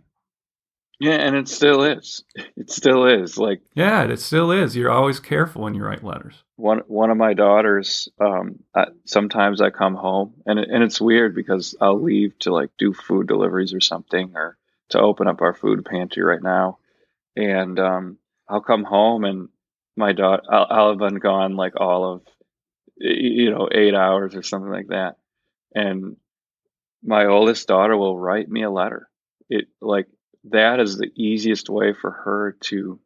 Yeah, 1.00 1.16
and 1.16 1.36
it 1.36 1.50
still 1.50 1.84
is. 1.84 2.24
It 2.56 2.72
still 2.72 3.06
is. 3.06 3.38
Like 3.38 3.62
yeah, 3.76 4.04
it 4.04 4.20
still 4.20 4.52
is. 4.52 4.76
You're 4.76 4.92
always 4.92 5.20
careful 5.20 5.64
when 5.64 5.74
you 5.74 5.84
write 5.84 6.04
letters. 6.04 6.44
One 6.56 6.80
one 6.88 7.10
of 7.10 7.18
my 7.18 7.34
daughters. 7.34 8.08
Um, 8.22 8.60
I, 8.74 8.86
sometimes 9.06 9.60
I 9.60 9.70
come 9.70 9.96
home, 9.96 10.36
and 10.46 10.60
it, 10.60 10.70
and 10.70 10.84
it's 10.84 11.02
weird 11.02 11.36
because 11.36 11.76
I'll 11.82 12.02
leave 12.02 12.38
to 12.40 12.54
like 12.54 12.70
do 12.78 12.94
food 12.94 13.28
deliveries 13.28 13.74
or 13.74 13.82
something, 13.82 14.32
or 14.36 14.58
to 14.90 15.00
open 15.00 15.28
up 15.28 15.42
our 15.42 15.54
food 15.54 15.84
pantry 15.84 16.24
right 16.24 16.42
now, 16.42 16.78
and 17.36 17.80
um, 17.80 18.18
I'll 18.48 18.62
come 18.62 18.84
home 18.84 19.26
and 19.26 19.50
my 19.96 20.14
daughter, 20.14 20.44
I'll, 20.50 20.68
I'll 20.70 20.90
have 20.90 21.00
been 21.00 21.20
gone 21.20 21.56
like 21.56 21.74
all 21.80 22.14
of, 22.14 22.22
you 22.98 23.52
know, 23.52 23.70
eight 23.72 23.94
hours 23.94 24.36
or 24.36 24.44
something 24.44 24.72
like 24.72 24.88
that, 24.88 25.18
and 25.74 26.18
my 27.04 27.26
oldest 27.26 27.68
daughter 27.68 27.98
will 27.98 28.18
write 28.18 28.50
me 28.50 28.64
a 28.64 28.70
letter. 28.70 29.10
It 29.50 29.68
like 29.82 30.08
that 30.46 30.80
is 30.80 30.98
the 30.98 31.12
easiest 31.16 31.70
way 31.70 31.94
for 31.94 32.12
her 32.12 32.58
to 32.62 33.00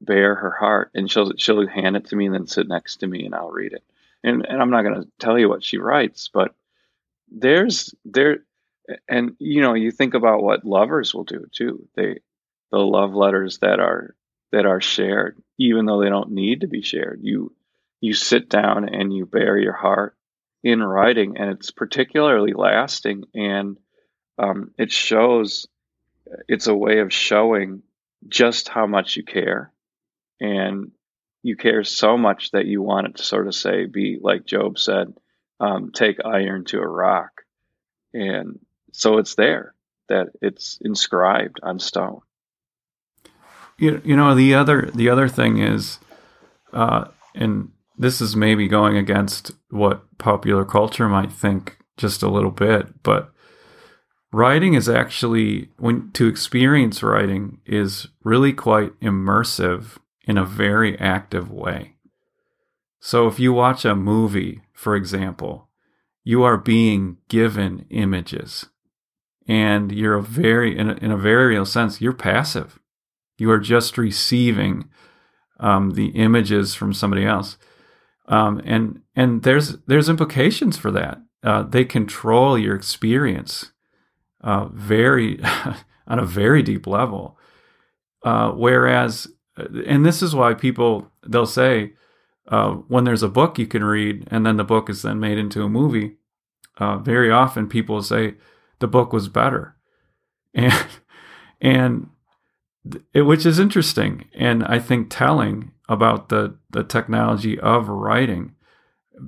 bare 0.00 0.34
her 0.34 0.50
heart, 0.50 0.90
and 0.94 1.10
she'll 1.10 1.32
she'll 1.36 1.66
hand 1.66 1.96
it 1.96 2.06
to 2.06 2.16
me 2.16 2.26
and 2.26 2.34
then 2.34 2.46
sit 2.46 2.68
next 2.68 2.96
to 2.98 3.06
me 3.06 3.24
and 3.24 3.34
I'll 3.34 3.50
read 3.50 3.72
it. 3.72 3.84
And 4.24 4.46
and 4.46 4.60
I'm 4.60 4.70
not 4.70 4.82
going 4.82 5.02
to 5.02 5.08
tell 5.18 5.38
you 5.38 5.48
what 5.48 5.64
she 5.64 5.78
writes, 5.78 6.30
but 6.32 6.54
there's 7.30 7.94
there 8.04 8.38
and 9.08 9.36
you 9.38 9.60
know 9.60 9.74
you 9.74 9.90
think 9.90 10.14
about 10.14 10.42
what 10.42 10.64
lovers 10.64 11.14
will 11.14 11.24
do 11.24 11.46
too 11.52 11.88
they 11.94 12.18
the 12.70 12.78
love 12.78 13.14
letters 13.14 13.58
that 13.58 13.78
are 13.78 14.14
that 14.50 14.66
are 14.66 14.80
shared, 14.80 15.42
even 15.58 15.86
though 15.86 16.00
they 16.00 16.08
don't 16.08 16.30
need 16.30 16.60
to 16.60 16.66
be 16.66 16.82
shared. 16.82 17.20
You 17.22 17.52
you 18.00 18.14
sit 18.14 18.48
down 18.48 18.88
and 18.88 19.12
you 19.12 19.26
bare 19.26 19.56
your 19.58 19.72
heart 19.72 20.16
in 20.62 20.82
writing, 20.82 21.36
and 21.38 21.50
it's 21.50 21.70
particularly 21.70 22.52
lasting, 22.52 23.24
and 23.34 23.78
um, 24.38 24.72
it 24.78 24.92
shows. 24.92 25.66
It's 26.48 26.66
a 26.66 26.74
way 26.74 27.00
of 27.00 27.12
showing 27.12 27.82
just 28.28 28.68
how 28.68 28.86
much 28.86 29.16
you 29.16 29.24
care, 29.24 29.72
and 30.40 30.92
you 31.42 31.56
care 31.56 31.82
so 31.84 32.16
much 32.16 32.52
that 32.52 32.66
you 32.66 32.80
want 32.80 33.08
it 33.08 33.16
to 33.16 33.24
sort 33.24 33.48
of 33.48 33.54
say, 33.54 33.86
be 33.86 34.18
like 34.20 34.46
Job 34.46 34.78
said, 34.78 35.12
um, 35.58 35.90
take 35.92 36.24
iron 36.24 36.64
to 36.66 36.78
a 36.78 36.86
rock, 36.86 37.42
and 38.14 38.60
so 38.92 39.18
it's 39.18 39.34
there 39.34 39.74
that 40.08 40.28
it's 40.40 40.78
inscribed 40.80 41.58
on 41.62 41.78
stone. 41.78 42.20
You, 43.78 44.00
you 44.04 44.14
know 44.14 44.34
the 44.34 44.54
other 44.54 44.90
the 44.94 45.08
other 45.08 45.28
thing 45.28 45.58
is, 45.58 45.98
uh, 46.72 47.06
and 47.34 47.72
this 47.96 48.20
is 48.20 48.34
maybe 48.34 48.68
going 48.68 48.96
against 48.96 49.52
what 49.70 50.02
popular 50.18 50.64
culture 50.64 51.08
might 51.08 51.32
think 51.32 51.78
just 51.96 52.22
a 52.22 52.30
little 52.30 52.50
bit, 52.50 53.02
but 53.02 53.32
writing 54.32 54.74
is 54.74 54.88
actually 54.88 55.70
when 55.78 56.10
to 56.12 56.26
experience 56.26 57.02
writing 57.02 57.60
is 57.66 58.08
really 58.24 58.52
quite 58.52 58.98
immersive 59.00 59.98
in 60.24 60.38
a 60.38 60.44
very 60.44 60.98
active 60.98 61.50
way. 61.50 61.96
So 63.00 63.26
if 63.26 63.38
you 63.38 63.52
watch 63.52 63.84
a 63.84 63.94
movie, 63.94 64.62
for 64.72 64.96
example, 64.96 65.68
you 66.24 66.42
are 66.42 66.56
being 66.56 67.18
given 67.28 67.86
images 67.90 68.66
and 69.46 69.90
you're 69.92 70.14
a 70.14 70.22
very 70.22 70.76
in 70.76 70.90
a, 70.90 70.94
in 70.94 71.10
a 71.10 71.16
very 71.16 71.46
real 71.46 71.66
sense 71.66 72.00
you're 72.00 72.12
passive 72.12 72.78
you 73.38 73.50
are 73.50 73.58
just 73.58 73.98
receiving 73.98 74.88
um, 75.58 75.92
the 75.92 76.08
images 76.08 76.74
from 76.74 76.92
somebody 76.92 77.24
else 77.24 77.56
um, 78.26 78.60
and 78.64 79.02
and 79.14 79.42
there's 79.42 79.78
there's 79.86 80.08
implications 80.08 80.76
for 80.76 80.90
that 80.90 81.20
uh, 81.42 81.62
they 81.62 81.84
control 81.84 82.56
your 82.56 82.74
experience 82.74 83.72
uh, 84.42 84.66
very 84.66 85.40
on 86.06 86.18
a 86.18 86.24
very 86.24 86.62
deep 86.62 86.86
level. 86.86 87.38
Uh, 88.22 88.52
whereas, 88.52 89.26
and 89.56 90.06
this 90.06 90.22
is 90.22 90.34
why 90.34 90.54
people 90.54 91.10
they'll 91.26 91.46
say 91.46 91.92
uh, 92.48 92.70
when 92.72 93.04
there's 93.04 93.22
a 93.22 93.28
book 93.28 93.58
you 93.58 93.66
can 93.66 93.82
read 93.82 94.26
and 94.30 94.46
then 94.46 94.56
the 94.56 94.64
book 94.64 94.88
is 94.88 95.02
then 95.02 95.18
made 95.18 95.38
into 95.38 95.62
a 95.62 95.68
movie. 95.68 96.16
Uh, 96.78 96.98
very 96.98 97.30
often 97.30 97.68
people 97.68 98.02
say 98.02 98.34
the 98.78 98.86
book 98.86 99.12
was 99.12 99.28
better, 99.28 99.76
and 100.54 100.86
and 101.60 102.08
it, 103.12 103.22
which 103.22 103.44
is 103.44 103.58
interesting 103.58 104.24
and 104.34 104.64
I 104.64 104.78
think 104.78 105.08
telling 105.10 105.72
about 105.92 106.28
the 106.28 106.56
the 106.70 106.84
technology 106.84 107.58
of 107.60 107.88
writing. 107.88 108.54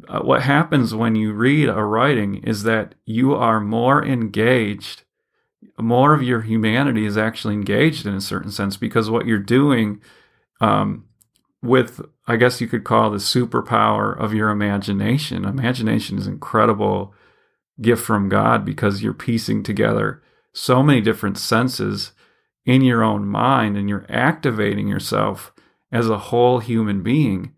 Uh, 0.08 0.20
what 0.20 0.42
happens 0.42 0.94
when 0.94 1.14
you 1.14 1.32
read 1.32 1.68
a 1.68 1.84
writing 1.84 2.36
is 2.36 2.62
that 2.62 2.94
you 3.04 3.34
are 3.34 3.60
more 3.60 4.04
engaged 4.04 5.04
more 5.78 6.14
of 6.14 6.22
your 6.22 6.42
humanity 6.42 7.04
is 7.04 7.16
actually 7.16 7.54
engaged 7.54 8.06
in 8.06 8.14
a 8.14 8.20
certain 8.20 8.50
sense 8.50 8.76
because 8.76 9.10
what 9.10 9.26
you're 9.26 9.38
doing 9.38 10.00
um, 10.60 11.04
with 11.62 12.00
i 12.26 12.36
guess 12.36 12.60
you 12.60 12.66
could 12.66 12.84
call 12.84 13.10
the 13.10 13.18
superpower 13.18 14.18
of 14.18 14.34
your 14.34 14.50
imagination 14.50 15.44
imagination 15.44 16.18
is 16.18 16.26
incredible 16.26 17.14
gift 17.80 18.04
from 18.04 18.28
god 18.28 18.64
because 18.64 19.02
you're 19.02 19.14
piecing 19.14 19.62
together 19.62 20.22
so 20.52 20.82
many 20.82 21.00
different 21.00 21.38
senses 21.38 22.12
in 22.64 22.82
your 22.82 23.02
own 23.02 23.26
mind 23.26 23.76
and 23.76 23.88
you're 23.88 24.06
activating 24.08 24.86
yourself 24.86 25.52
as 25.94 26.10
a 26.10 26.18
whole 26.18 26.58
human 26.58 27.02
being 27.02 27.54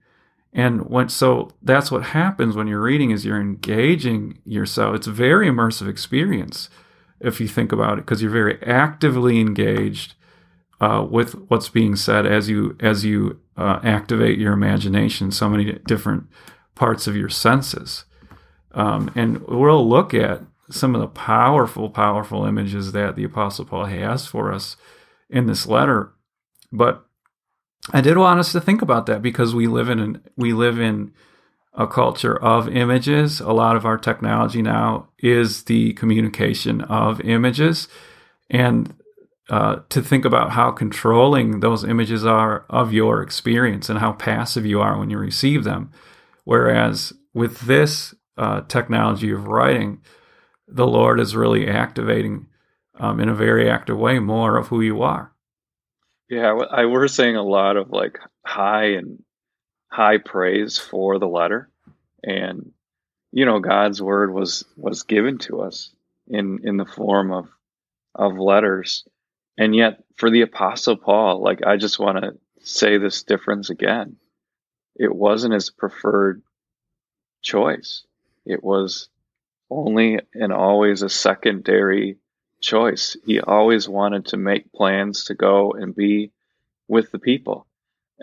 and 0.57 0.87
when 0.88 1.11
so 1.11 1.50
that's 1.61 1.90
what 1.90 2.02
happens 2.02 2.57
when 2.57 2.66
you're 2.66 2.81
reading 2.81 3.11
is 3.11 3.26
you're 3.26 3.38
engaging 3.38 4.40
yourself. 4.47 4.97
It's 4.97 5.07
a 5.07 5.12
very 5.12 5.49
immersive 5.49 5.87
experience 5.87 6.71
if 7.21 7.43
you 7.43 7.47
think 7.47 7.73
about 7.73 7.99
it, 7.99 8.07
because 8.07 8.23
you're 8.23 8.31
very 8.31 8.62
actively 8.62 9.38
engaged 9.38 10.14
uh, 10.81 11.07
with 11.09 11.33
what's 11.49 11.69
being 11.69 11.95
said 11.95 12.25
as 12.25 12.49
you 12.49 12.75
as 12.81 13.05
you 13.05 13.38
uh, 13.59 13.81
activate 13.83 14.38
your 14.38 14.55
imagination, 14.55 15.31
so 15.31 15.47
many 15.49 15.73
different 15.87 16.26
parts 16.75 17.07
of 17.07 17.14
your 17.14 17.28
senses. 17.28 18.07
Um, 18.73 19.11
and 19.14 19.47
we'll 19.47 19.87
look 19.87 20.14
at 20.14 20.40
some 20.71 20.95
of 20.95 21.02
the 21.02 21.07
powerful, 21.07 21.90
powerful 21.90 22.47
images 22.47 22.93
that 22.93 23.14
the 23.14 23.25
Apostle 23.25 23.66
Paul 23.66 23.85
has 23.87 24.26
for 24.26 24.52
us 24.52 24.76
in 25.28 25.47
this 25.47 25.66
letter. 25.66 26.12
But 26.73 27.05
I 27.92 28.00
did 28.00 28.18
want 28.18 28.40
us 28.40 28.52
to 28.52 28.61
think 28.61 28.83
about 28.83 29.06
that 29.06 29.23
because 29.23 29.54
we 29.54 29.66
live 29.66 29.88
in 29.88 30.00
an, 30.00 30.23
we 30.37 30.52
live 30.52 30.80
in 30.80 31.12
a 31.75 31.87
culture 31.87 32.37
of 32.42 32.68
images. 32.68 33.40
A 33.40 33.52
lot 33.52 33.76
of 33.76 33.85
our 33.85 33.99
technology 33.99 34.62
now 34.62 35.09
is 35.18 35.65
the 35.65 35.93
communication 35.93 36.80
of 36.82 37.21
images, 37.21 37.86
and 38.50 38.95
uh, 39.49 39.76
to 39.91 40.02
think 40.02 40.25
about 40.25 40.50
how 40.50 40.73
controlling 40.73 41.60
those 41.60 41.84
images 41.84 42.26
are 42.26 42.65
of 42.69 42.93
your 42.93 43.23
experience 43.23 43.89
and 43.89 44.00
how 44.00 44.12
passive 44.12 44.67
you 44.67 44.80
are 44.80 44.99
when 44.99 45.10
you 45.10 45.19
receive 45.19 45.62
them. 45.62 45.93
Whereas 46.45 47.12
with 47.32 47.60
this 47.60 48.15
uh, 48.36 48.62
technology 48.62 49.30
of 49.30 49.47
writing, 49.47 50.00
the 50.67 50.86
Lord 50.86 51.21
is 51.21 51.36
really 51.36 51.69
activating 51.69 52.47
um, 52.99 53.21
in 53.21 53.28
a 53.28 53.34
very 53.34 53.71
active 53.71 53.99
way 53.99 54.19
more 54.19 54.56
of 54.56 54.69
who 54.69 54.80
you 54.80 55.02
are. 55.02 55.32
Yeah, 56.28 56.54
I 56.54 56.86
we're 56.86 57.08
saying 57.08 57.36
a 57.36 57.43
lot 57.43 57.76
of 57.76 57.91
like 57.91 58.19
high 58.45 58.95
and 58.95 59.23
high 59.91 60.19
praise 60.19 60.78
for 60.78 61.19
the 61.19 61.28
letter, 61.28 61.71
and 62.25 62.73
you 63.32 63.45
know 63.47 63.60
God's 63.60 64.02
word 64.02 64.34
was 64.34 64.65
was 64.76 65.04
given 65.04 65.39
to 65.39 65.60
us 65.62 65.93
in 66.26 66.60
in 66.65 66.78
the 66.78 66.84
form 66.86 67.32
of 67.32 67.49
of 68.15 68.39
letters, 68.39 69.04
and 69.56 69.75
yet 69.75 70.02
for 70.17 70.30
the 70.30 70.41
Apostle 70.43 70.97
Paul, 70.97 71.43
like 71.43 71.65
I 71.65 71.76
just 71.76 72.00
want 72.00 72.19
to 72.23 72.36
say 72.60 72.99
this 72.99 73.23
difference 73.23 73.71
again, 73.71 74.17
it 74.97 75.15
wasn't 75.15 75.54
his 75.54 75.71
preferred 75.71 76.43
choice. 77.43 78.04
It 78.45 78.65
was 78.65 79.08
only 79.71 80.21
and 80.34 80.52
always 80.52 81.02
a 81.02 81.08
secondary 81.08 82.17
choice. 82.67 83.17
He 83.25 83.41
always 83.41 83.89
wanted 83.89 84.26
to 84.26 84.37
make 84.37 84.73
plans 84.73 85.25
to 85.25 85.35
go 85.35 85.73
and 85.73 85.95
be 85.95 86.33
with 86.89 87.11
the 87.11 87.19
people. 87.19 87.67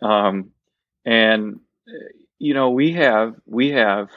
Um, 0.02 0.52
and 1.06 1.60
you 2.40 2.54
know, 2.54 2.72
we 2.72 2.94
have 2.94 3.36
we 3.46 3.72
have 3.72 4.10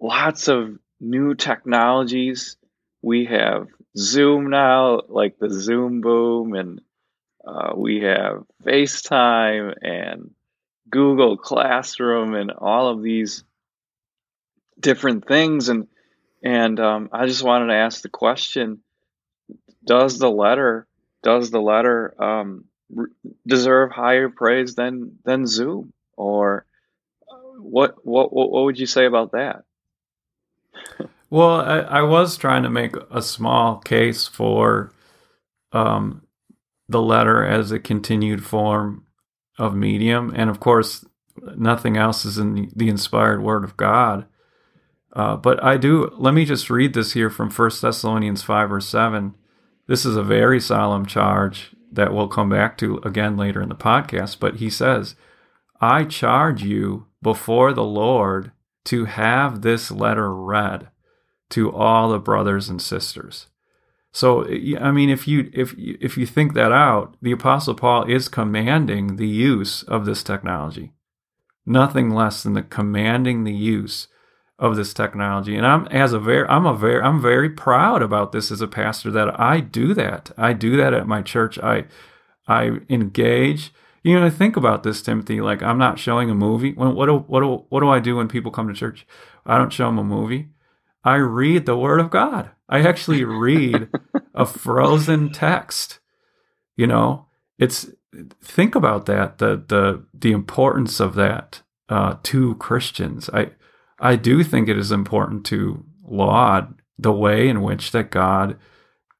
lots 0.00 0.48
of 0.48 0.78
new 1.00 1.34
technologies. 1.34 2.56
We 3.02 3.26
have 3.26 3.68
Zoom 3.96 4.50
now, 4.50 5.00
like 5.08 5.38
the 5.38 5.50
Zoom 5.50 6.00
boom, 6.00 6.54
and 6.54 6.80
uh, 7.46 7.72
we 7.74 8.02
have 8.02 8.44
FaceTime 8.64 9.74
and 9.82 10.30
Google 10.90 11.36
Classroom 11.36 12.34
and 12.34 12.50
all 12.50 12.88
of 12.88 13.02
these 13.02 13.44
different 14.78 15.26
things. 15.26 15.68
And 15.68 15.88
and 16.42 16.78
um, 16.80 17.08
I 17.12 17.26
just 17.26 17.42
wanted 17.42 17.68
to 17.68 17.74
ask 17.74 18.02
the 18.02 18.08
question: 18.08 18.80
does 19.88 20.18
the 20.18 20.30
letter 20.30 20.86
does 21.22 21.50
the 21.50 21.60
letter 21.60 22.14
um, 22.22 22.64
deserve 23.46 23.90
higher 23.90 24.28
praise 24.28 24.74
than 24.74 25.18
than 25.24 25.46
Zoom? 25.46 25.92
Or 26.16 26.64
what 27.58 27.96
what 28.06 28.32
what, 28.32 28.64
would 28.64 28.78
you 28.78 28.86
say 28.86 29.06
about 29.06 29.32
that? 29.32 29.64
well, 31.30 31.60
I, 31.60 31.78
I, 31.80 32.02
was 32.02 32.36
trying 32.36 32.62
to 32.62 32.70
make 32.70 32.94
a 33.10 33.20
small 33.20 33.78
case 33.78 34.26
for 34.28 34.92
um, 35.72 36.22
the 36.88 37.02
letter 37.02 37.44
as 37.44 37.70
a 37.70 37.78
continued 37.78 38.44
form 38.44 39.06
of 39.58 39.74
medium, 39.74 40.32
and 40.34 40.48
of 40.48 40.60
course, 40.60 41.04
nothing 41.56 41.96
else 41.96 42.24
is 42.24 42.38
in 42.38 42.54
the, 42.54 42.68
the 42.74 42.88
inspired 42.88 43.42
Word 43.42 43.64
of 43.64 43.76
God. 43.76 44.26
Uh, 45.12 45.36
but 45.36 45.62
I 45.62 45.76
do. 45.76 46.12
Let 46.16 46.34
me 46.34 46.44
just 46.44 46.70
read 46.70 46.94
this 46.94 47.12
here 47.12 47.30
from 47.30 47.50
First 47.50 47.82
Thessalonians 47.82 48.42
five 48.42 48.72
or 48.72 48.80
seven. 48.80 49.34
This 49.88 50.04
is 50.04 50.16
a 50.16 50.22
very 50.22 50.60
solemn 50.60 51.06
charge 51.06 51.74
that 51.90 52.12
we'll 52.12 52.28
come 52.28 52.50
back 52.50 52.76
to 52.78 52.98
again 52.98 53.36
later 53.36 53.62
in 53.62 53.70
the 53.70 53.74
podcast. 53.74 54.38
But 54.38 54.56
he 54.56 54.68
says, 54.70 55.16
I 55.80 56.04
charge 56.04 56.62
you 56.62 57.06
before 57.22 57.72
the 57.72 57.84
Lord 57.84 58.52
to 58.84 59.06
have 59.06 59.62
this 59.62 59.90
letter 59.90 60.32
read 60.32 60.88
to 61.50 61.72
all 61.72 62.10
the 62.10 62.18
brothers 62.18 62.68
and 62.68 62.80
sisters. 62.80 63.46
So 64.12 64.46
I 64.46 64.90
mean 64.90 65.10
if 65.10 65.26
you 65.26 65.50
if 65.52 65.74
if 65.78 66.18
you 66.18 66.26
think 66.26 66.52
that 66.52 66.72
out, 66.72 67.16
the 67.22 67.32
apostle 67.32 67.74
Paul 67.74 68.04
is 68.04 68.28
commanding 68.28 69.16
the 69.16 69.28
use 69.28 69.82
of 69.84 70.04
this 70.04 70.22
technology. 70.22 70.92
Nothing 71.64 72.10
less 72.10 72.42
than 72.42 72.54
the 72.54 72.62
commanding 72.62 73.44
the 73.44 73.54
use 73.54 74.08
of 74.58 74.76
this 74.76 74.92
technology. 74.92 75.56
And 75.56 75.66
I'm 75.66 75.86
as 75.88 76.12
a 76.12 76.18
very 76.18 76.46
I'm 76.48 76.66
a 76.66 76.74
very 76.74 77.00
I'm 77.00 77.20
very 77.20 77.48
proud 77.50 78.02
about 78.02 78.32
this 78.32 78.50
as 78.50 78.60
a 78.60 78.68
pastor 78.68 79.10
that 79.12 79.38
I 79.38 79.60
do 79.60 79.94
that. 79.94 80.32
I 80.36 80.52
do 80.52 80.76
that 80.76 80.94
at 80.94 81.06
my 81.06 81.22
church. 81.22 81.58
I 81.58 81.84
I 82.46 82.80
engage. 82.88 83.72
You 84.02 84.18
know, 84.18 84.26
I 84.26 84.30
think 84.30 84.56
about 84.56 84.82
this, 84.82 85.02
Timothy. 85.02 85.40
Like 85.40 85.62
I'm 85.62 85.78
not 85.78 85.98
showing 85.98 86.30
a 86.30 86.34
movie. 86.34 86.72
When 86.72 86.94
what 86.94 87.06
do, 87.06 87.18
what 87.18 87.40
do, 87.40 87.64
what 87.68 87.80
do 87.80 87.88
I 87.88 88.00
do 88.00 88.16
when 88.16 88.28
people 88.28 88.50
come 88.50 88.68
to 88.68 88.74
church? 88.74 89.06
I 89.46 89.58
don't 89.58 89.72
show 89.72 89.86
them 89.86 89.98
a 89.98 90.04
movie. 90.04 90.48
I 91.04 91.16
read 91.16 91.66
the 91.66 91.76
Word 91.76 92.00
of 92.00 92.10
God. 92.10 92.50
I 92.68 92.80
actually 92.80 93.24
read 93.24 93.88
a 94.34 94.46
frozen 94.46 95.30
text. 95.30 96.00
You 96.76 96.86
know, 96.86 97.26
it's 97.58 97.90
think 98.42 98.74
about 98.74 99.06
that 99.06 99.38
the 99.38 99.62
the 99.66 100.04
the 100.14 100.32
importance 100.32 101.00
of 101.00 101.14
that 101.14 101.62
uh, 101.88 102.16
to 102.24 102.54
Christians. 102.56 103.30
I 103.32 103.50
I 104.00 104.16
do 104.16 104.44
think 104.44 104.68
it 104.68 104.78
is 104.78 104.92
important 104.92 105.44
to 105.46 105.84
laud 106.04 106.74
the 106.98 107.12
way 107.12 107.48
in 107.48 107.62
which 107.62 107.92
that 107.92 108.10
God 108.10 108.56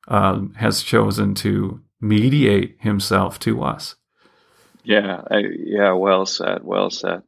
um, 0.09 0.55
has 0.55 0.83
chosen 0.83 1.35
to 1.37 1.81
mediate 2.01 2.77
Himself 2.81 3.39
to 3.41 3.63
us. 3.63 3.97
Yeah, 4.85 5.23
I, 5.31 5.43
yeah, 5.59 5.93
well 5.93 6.27
said, 6.27 6.65
well 6.65 6.91
said. 6.91 7.23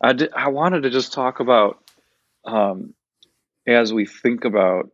I 0.00 0.12
did, 0.12 0.32
I 0.34 0.48
wanted 0.48 0.82
to 0.82 0.90
just 0.90 1.12
talk 1.12 1.40
about 1.40 1.82
um, 2.44 2.94
as 3.66 3.92
we 3.92 4.06
think 4.06 4.44
about 4.44 4.90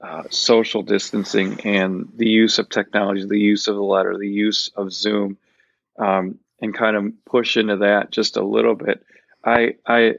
uh, 0.00 0.24
social 0.30 0.82
distancing 0.82 1.60
and 1.62 2.08
the 2.16 2.28
use 2.28 2.58
of 2.58 2.68
technology, 2.68 3.24
the 3.24 3.38
use 3.38 3.68
of 3.68 3.76
the 3.76 3.82
letter, 3.82 4.16
the 4.18 4.28
use 4.28 4.70
of 4.76 4.92
Zoom, 4.92 5.38
um, 5.98 6.38
and 6.60 6.74
kind 6.74 6.96
of 6.96 7.12
push 7.24 7.56
into 7.56 7.76
that 7.78 8.10
just 8.10 8.36
a 8.36 8.44
little 8.44 8.74
bit. 8.74 9.02
I 9.44 9.76
I 9.86 10.16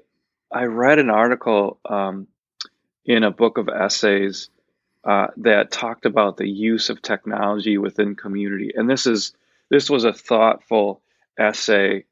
I 0.55 0.63
read 0.63 0.99
an 0.99 1.09
article 1.09 1.81
um, 1.83 2.27
in 3.03 3.23
a 3.23 3.31
book 3.31 3.57
of 3.57 3.67
essays 3.67 4.49
uh, 5.03 5.27
that 5.35 5.69
talked 5.69 6.05
about 6.05 6.37
the 6.37 6.47
use 6.47 6.89
of 6.89 7.01
technology 7.01 7.77
within 7.77 8.15
community, 8.15 8.71
and 8.73 8.89
this 8.89 9.05
is 9.05 9.33
this 9.69 9.89
was 9.89 10.05
a 10.05 10.13
thoughtful 10.13 11.01
essay 11.37 12.05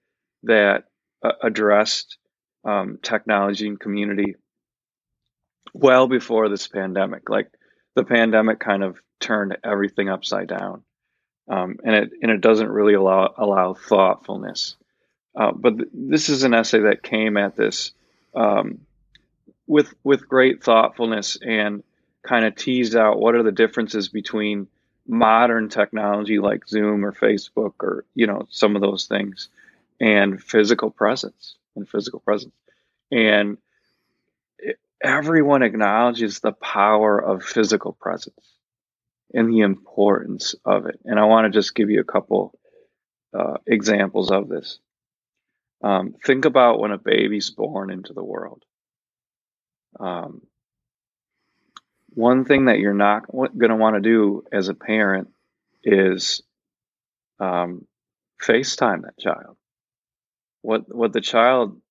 that 0.43 0.89
uh, 1.23 1.31
addressed 1.41 2.17
um, 2.65 2.99
technology 3.01 3.65
and 3.65 3.79
community 3.79 4.35
well 5.73 6.07
before 6.07 6.49
this 6.49 6.67
pandemic. 6.67 7.29
Like 7.29 7.49
the 7.95 8.03
pandemic 8.03 8.59
kind 8.59 8.83
of 8.83 8.97
turned 9.21 9.57
everything 9.63 10.09
upside 10.09 10.49
down, 10.49 10.83
um, 11.47 11.77
and 11.85 11.95
it 11.95 12.11
and 12.21 12.29
it 12.29 12.41
doesn't 12.41 12.69
really 12.69 12.95
allow 12.95 13.33
allow 13.37 13.73
thoughtfulness. 13.73 14.75
Uh, 15.33 15.53
but 15.53 15.77
th- 15.77 15.89
this 15.93 16.27
is 16.27 16.43
an 16.43 16.53
essay 16.53 16.79
that 16.79 17.03
came 17.03 17.37
at 17.37 17.55
this 17.55 17.93
um, 18.35 18.79
with 19.67 19.93
with 20.03 20.27
great 20.27 20.63
thoughtfulness 20.63 21.37
and 21.41 21.83
kind 22.21 22.45
of 22.45 22.55
teased 22.55 22.95
out 22.95 23.19
what 23.19 23.35
are 23.35 23.43
the 23.43 23.51
differences 23.51 24.09
between 24.09 24.67
modern 25.07 25.69
technology 25.69 26.39
like 26.39 26.67
Zoom 26.67 27.05
or 27.05 27.11
Facebook 27.11 27.73
or 27.81 28.05
you 28.15 28.27
know 28.27 28.47
some 28.49 28.75
of 28.75 28.81
those 28.81 29.05
things 29.05 29.49
and 29.99 30.41
physical 30.41 30.89
presence 30.89 31.55
and 31.75 31.87
physical 31.87 32.19
presence 32.19 32.53
and 33.11 33.57
everyone 35.03 35.63
acknowledges 35.63 36.39
the 36.39 36.53
power 36.53 37.19
of 37.19 37.43
physical 37.43 37.91
presence 37.91 38.53
and 39.33 39.49
the 39.49 39.59
importance 39.59 40.55
of 40.63 40.85
it. 40.85 40.99
And 41.03 41.19
I 41.19 41.25
want 41.25 41.51
to 41.51 41.57
just 41.57 41.75
give 41.75 41.89
you 41.89 41.99
a 41.99 42.05
couple 42.05 42.57
uh, 43.37 43.57
examples 43.67 44.31
of 44.31 44.47
this. 44.47 44.79
Um, 45.83 46.15
think 46.25 46.45
about 46.45 46.79
when 46.79 46.91
a 46.91 46.97
baby's 46.97 47.49
born 47.49 47.91
into 47.91 48.13
the 48.13 48.23
world. 48.23 48.63
Um, 49.99 50.41
one 52.09 52.45
thing 52.45 52.65
that 52.65 52.79
you're 52.79 52.93
not 52.93 53.29
going 53.31 53.69
to 53.69 53.75
want 53.75 53.95
to 53.95 54.01
do 54.01 54.43
as 54.51 54.69
a 54.69 54.73
parent 54.73 55.29
is 55.83 56.41
um, 57.39 57.85
FaceTime 58.41 59.01
that 59.03 59.19
child. 59.19 59.57
What 60.61 60.83
what 60.93 61.11
the 61.11 61.21
child 61.21 61.81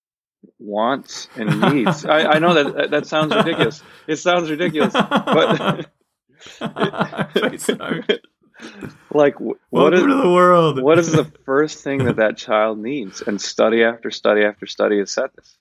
wants 0.59 1.29
and 1.37 1.61
needs. 1.75 2.05
I, 2.07 2.25
I, 2.25 2.39
know 2.39 2.55
that 2.55 2.91
that 2.91 3.07
sounds 3.07 3.35
ridiculous. 3.35 3.83
It 4.07 4.17
sounds 4.17 4.51
ridiculous, 4.51 4.93
but 4.93 5.91
like 9.15 9.41
what 9.41 9.59
Welcome 9.71 9.95
is, 9.95 10.17
to 10.17 10.23
the 10.23 10.31
world? 10.31 10.83
what 10.83 10.99
is 10.99 11.13
the 11.13 11.25
first 11.45 11.83
thing 11.83 12.05
that 12.05 12.17
that 12.17 12.37
child 12.37 12.79
needs? 12.79 13.23
And 13.23 13.41
study 13.41 13.85
after 13.85 14.11
study 14.11 14.43
after 14.43 14.67
study 14.67 14.99
has 14.99 15.11
said 15.11 15.31
this: 15.37 15.57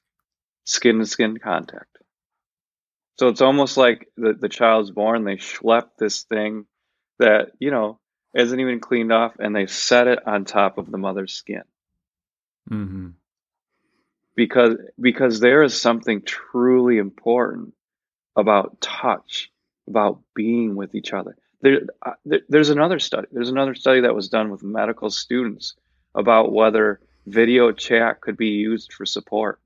skin 0.65 0.99
to 0.99 1.05
skin 1.05 1.37
contact. 1.37 1.97
So 3.19 3.27
it's 3.27 3.41
almost 3.41 3.77
like 3.77 4.09
the, 4.17 4.33
the 4.33 4.49
child's 4.49 4.91
born, 4.91 5.23
they 5.23 5.35
schlep 5.35 5.89
this 5.99 6.23
thing 6.23 6.65
that 7.19 7.51
you 7.59 7.71
know 7.71 7.99
isn't 8.33 8.59
even 8.59 8.79
cleaned 8.79 9.11
off, 9.11 9.33
and 9.39 9.55
they 9.55 9.67
set 9.67 10.07
it 10.07 10.27
on 10.27 10.45
top 10.45 10.77
of 10.77 10.89
the 10.89 10.97
mother's 10.97 11.33
skin. 11.33 11.63
Mm-hmm 12.69 13.09
because 14.35 14.77
because 14.99 15.39
there 15.39 15.63
is 15.63 15.79
something 15.79 16.21
truly 16.23 16.97
important 16.97 17.73
about 18.35 18.79
touch, 18.81 19.51
about 19.87 20.21
being 20.33 20.75
with 20.75 20.95
each 20.95 21.13
other. 21.13 21.35
There, 21.61 21.81
uh, 22.03 22.13
there's 22.49 22.69
another 22.69 22.99
study. 22.99 23.27
There's 23.31 23.49
another 23.49 23.75
study 23.75 24.01
that 24.01 24.15
was 24.15 24.29
done 24.29 24.49
with 24.49 24.63
medical 24.63 25.09
students 25.09 25.75
about 26.15 26.51
whether 26.51 26.99
video 27.27 27.71
chat 27.71 28.21
could 28.21 28.37
be 28.37 28.49
used 28.49 28.93
for 28.93 29.05
support. 29.05 29.59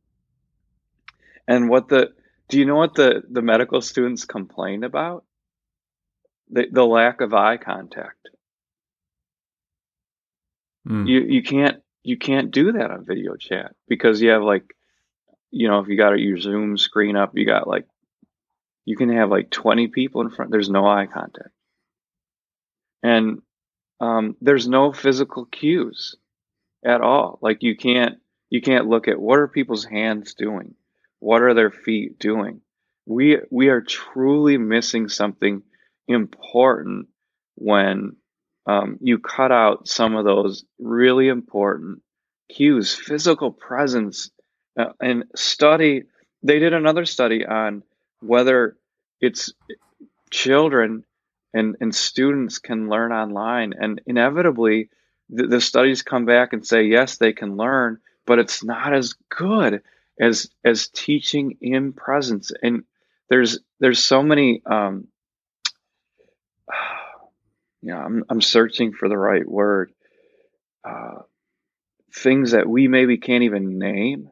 And 1.48 1.70
what 1.70 1.88
the 1.88 2.14
do 2.50 2.60
you 2.60 2.66
know 2.66 2.76
what 2.76 2.96
the 2.96 3.24
the 3.30 3.42
medical 3.42 3.82
students 3.82 4.26
complained 4.26 4.84
about? 4.84 5.24
The 6.52 6.68
the 6.72 6.86
lack 6.86 7.22
of 7.22 7.34
eye 7.34 7.58
contact. 7.58 8.30
Mm. 10.88 11.08
You 11.08 11.22
you 11.22 11.44
can't 11.44 11.82
you 12.06 12.18
can't 12.18 12.52
do 12.52 12.72
that 12.74 12.92
on 12.92 13.04
video 13.04 13.36
chat 13.36 13.74
because 13.88 14.22
you 14.22 14.30
have 14.30 14.44
like, 14.44 14.76
you 15.50 15.68
know, 15.68 15.80
if 15.80 15.88
you 15.88 15.98
got 15.98 16.20
your 16.20 16.38
Zoom 16.38 16.78
screen 16.78 17.16
up, 17.16 17.32
you 17.34 17.48
got 17.48 17.68
like, 17.68 17.88
you 18.86 18.96
can 18.96 19.10
have 19.10 19.32
like 19.32 19.50
20 19.50 19.88
people 19.88 20.22
in 20.22 20.30
front. 20.30 20.52
There's 20.52 20.70
no 20.70 20.88
eye 20.88 21.08
contact. 21.08 21.50
And 23.06 23.44
um, 24.00 24.36
there's 24.42 24.68
no 24.68 24.92
physical 24.92 25.46
cues 25.46 26.16
at 26.84 27.02
all. 27.02 27.38
Like 27.40 27.62
you 27.62 27.78
can't, 27.78 28.18
you 28.50 28.62
can't 28.62 28.88
look 28.88 29.08
at 29.08 29.22
what 29.22 29.38
are 29.38 29.48
people's 29.48 29.86
hands 29.86 30.34
doing? 30.34 30.74
What 31.20 31.44
are 31.44 31.54
their 31.54 31.70
feet 31.70 32.18
doing? 32.18 32.62
We, 33.06 33.38
we 33.52 33.68
are 33.68 33.82
truly 33.82 34.58
missing 34.58 35.08
something 35.08 35.62
important 36.08 37.10
when 37.54 38.16
um, 38.66 38.98
you 39.02 39.20
cut 39.20 39.52
out 39.52 39.88
some 39.88 40.16
of 40.16 40.26
those 40.26 40.66
really 40.80 41.28
important 41.28 42.02
cues, 42.52 42.96
physical 42.96 43.52
presence, 43.52 44.32
uh, 44.80 44.94
and 45.00 45.26
study. 45.36 46.06
They 46.42 46.58
did 46.58 46.74
another 46.74 47.06
study 47.06 47.46
on 47.46 47.84
whether 48.20 48.78
it's 49.22 49.54
children 50.32 51.06
and, 51.56 51.78
and 51.80 51.96
students 51.96 52.60
can 52.60 52.90
learn 52.90 53.14
online. 53.14 53.74
And 53.80 54.02
inevitably, 54.06 54.90
the, 55.30 55.48
the 55.48 55.62
studies 55.62 56.04
come 56.04 56.26
back 56.26 56.52
and 56.52 56.68
say, 56.68 56.84
yes, 56.84 57.18
they 57.18 57.32
can 57.32 57.56
learn, 57.56 58.00
but 58.28 58.40
it's 58.40 58.64
not 58.64 58.94
as 58.94 59.16
good 59.30 59.82
as 60.20 60.50
as 60.64 60.90
teaching 60.90 61.58
in 61.62 61.94
presence. 61.94 62.52
And 62.62 62.84
there's 63.30 63.60
there's 63.80 64.04
so 64.04 64.22
many 64.22 64.62
um, 64.66 65.08
yeah, 67.82 68.04
I'm 68.04 68.26
I'm 68.30 68.42
searching 68.42 68.92
for 68.92 69.08
the 69.08 69.18
right 69.18 69.48
word. 69.48 69.92
Uh, 70.84 71.22
things 72.14 72.52
that 72.52 72.68
we 72.68 72.88
maybe 72.88 73.18
can't 73.18 73.44
even 73.44 73.80
name 73.80 74.30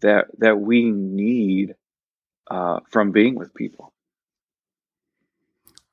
that 0.00 0.26
that 0.38 0.60
we 0.60 0.90
need 0.90 1.74
uh, 2.50 2.80
from 2.90 3.10
being 3.10 3.36
with 3.36 3.54
people. 3.54 3.92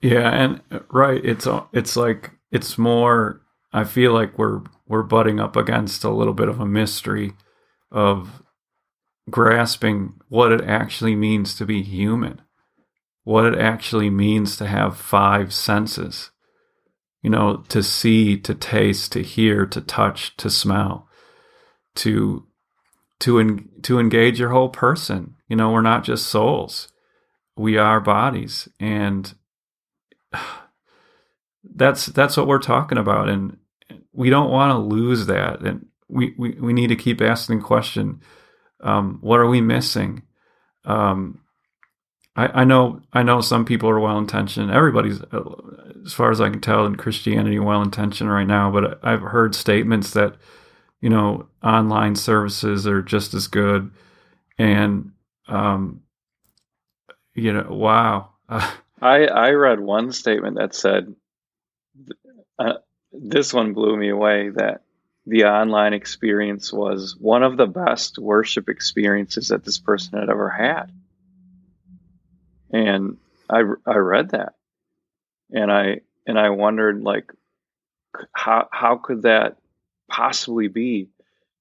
Yeah, 0.01 0.29
and 0.29 0.61
uh, 0.71 0.79
right, 0.91 1.23
it's 1.23 1.47
it's 1.73 1.95
like 1.97 2.31
it's 2.51 2.77
more. 2.77 3.41
I 3.73 3.83
feel 3.83 4.13
like 4.13 4.37
we're 4.37 4.61
we're 4.87 5.03
butting 5.03 5.39
up 5.39 5.55
against 5.55 6.03
a 6.03 6.09
little 6.09 6.33
bit 6.33 6.49
of 6.49 6.59
a 6.59 6.65
mystery 6.65 7.33
of 7.91 8.43
grasping 9.29 10.13
what 10.29 10.51
it 10.51 10.61
actually 10.61 11.15
means 11.15 11.55
to 11.55 11.65
be 11.65 11.83
human, 11.83 12.41
what 13.23 13.45
it 13.45 13.59
actually 13.59 14.09
means 14.09 14.57
to 14.57 14.67
have 14.67 14.97
five 14.97 15.53
senses 15.53 16.31
you 17.21 17.29
know, 17.29 17.57
to 17.69 17.83
see, 17.83 18.37
to 18.39 18.55
taste, 18.55 19.11
to 19.13 19.21
hear, 19.23 19.65
to 19.65 19.81
touch, 19.81 20.37
to 20.37 20.49
smell, 20.49 21.07
to 21.95 22.45
to 23.19 23.39
en- 23.39 23.69
to 23.83 23.99
engage 23.99 24.39
your 24.39 24.49
whole 24.49 24.69
person. 24.69 25.35
You 25.49 25.57
know, 25.57 25.71
we're 25.71 25.81
not 25.81 26.03
just 26.05 26.27
souls; 26.27 26.89
we 27.57 27.77
are 27.77 27.99
bodies, 27.99 28.69
and 28.79 29.33
that's 31.63 32.07
that's 32.07 32.37
what 32.37 32.47
we're 32.47 32.59
talking 32.59 32.97
about. 32.97 33.29
And 33.29 33.57
we 34.13 34.29
don't 34.29 34.51
want 34.51 34.71
to 34.71 34.77
lose 34.95 35.27
that, 35.27 35.61
and 35.61 35.87
we 36.07 36.33
we, 36.37 36.51
we 36.53 36.73
need 36.73 36.87
to 36.87 36.95
keep 36.95 37.21
asking 37.21 37.59
the 37.59 37.65
question: 37.65 38.21
um, 38.81 39.19
What 39.21 39.39
are 39.39 39.47
we 39.47 39.61
missing? 39.61 40.23
Um, 40.85 41.41
I, 42.35 42.61
I 42.61 42.63
know 42.63 43.01
I 43.13 43.23
know 43.23 43.41
some 43.41 43.65
people 43.65 43.89
are 43.89 43.99
well 43.99 44.17
intentioned. 44.17 44.71
Everybody's, 44.71 45.21
uh, 45.21 45.43
as 46.05 46.13
far 46.13 46.31
as 46.31 46.41
I 46.41 46.49
can 46.49 46.61
tell, 46.61 46.85
in 46.85 46.95
Christianity 46.95 47.59
well 47.59 47.81
intentioned 47.81 48.31
right 48.31 48.47
now. 48.47 48.71
But 48.71 48.99
I've 49.03 49.21
heard 49.21 49.55
statements 49.55 50.11
that 50.11 50.35
you 51.01 51.09
know 51.09 51.47
online 51.63 52.15
services 52.15 52.87
are 52.87 53.01
just 53.01 53.33
as 53.33 53.47
good, 53.47 53.91
and 54.57 55.11
um, 55.47 56.01
you 57.33 57.53
know, 57.53 57.67
wow. 57.69 58.29
I 59.01 59.25
I 59.25 59.51
read 59.51 59.79
one 59.79 60.11
statement 60.11 60.57
that 60.57 60.75
said, 60.75 61.13
uh, 62.57 62.73
this 63.11 63.53
one 63.53 63.73
blew 63.73 63.95
me 63.95 64.09
away 64.09 64.49
that 64.49 64.81
the 65.25 65.45
online 65.45 65.93
experience 65.93 66.73
was 66.73 67.15
one 67.17 67.43
of 67.43 67.57
the 67.57 67.67
best 67.67 68.17
worship 68.17 68.67
experiences 68.67 69.49
that 69.49 69.63
this 69.63 69.77
person 69.77 70.19
had 70.19 70.29
ever 70.29 70.49
had. 70.49 70.91
And 72.71 73.17
I 73.49 73.63
I 73.85 73.95
read 73.95 74.31
that, 74.31 74.53
and 75.51 75.71
I 75.71 76.01
and 76.27 76.37
I 76.37 76.49
wondered 76.49 77.01
like 77.01 77.31
how 78.33 78.67
how 78.71 78.97
could 78.97 79.23
that 79.23 79.57
possibly 80.09 80.67
be 80.67 81.09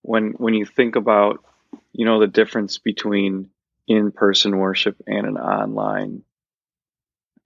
when 0.03 0.33
when 0.33 0.55
you 0.55 0.65
think 0.67 0.97
about 0.97 1.45
you 1.93 2.05
know 2.05 2.21
the 2.21 2.27
difference 2.27 2.79
between 2.79 3.51
in 3.87 4.13
person 4.13 4.59
worship 4.59 4.97
and 5.07 5.27
an 5.27 5.39
online 5.39 6.23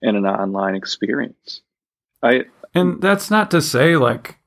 in 0.03 0.15
an 0.15 0.25
online 0.25 0.75
experience. 0.75 1.61
I 2.21 2.45
and 2.75 3.01
that's 3.01 3.31
not 3.31 3.49
to 3.51 3.61
say 3.61 3.95
like 3.97 4.37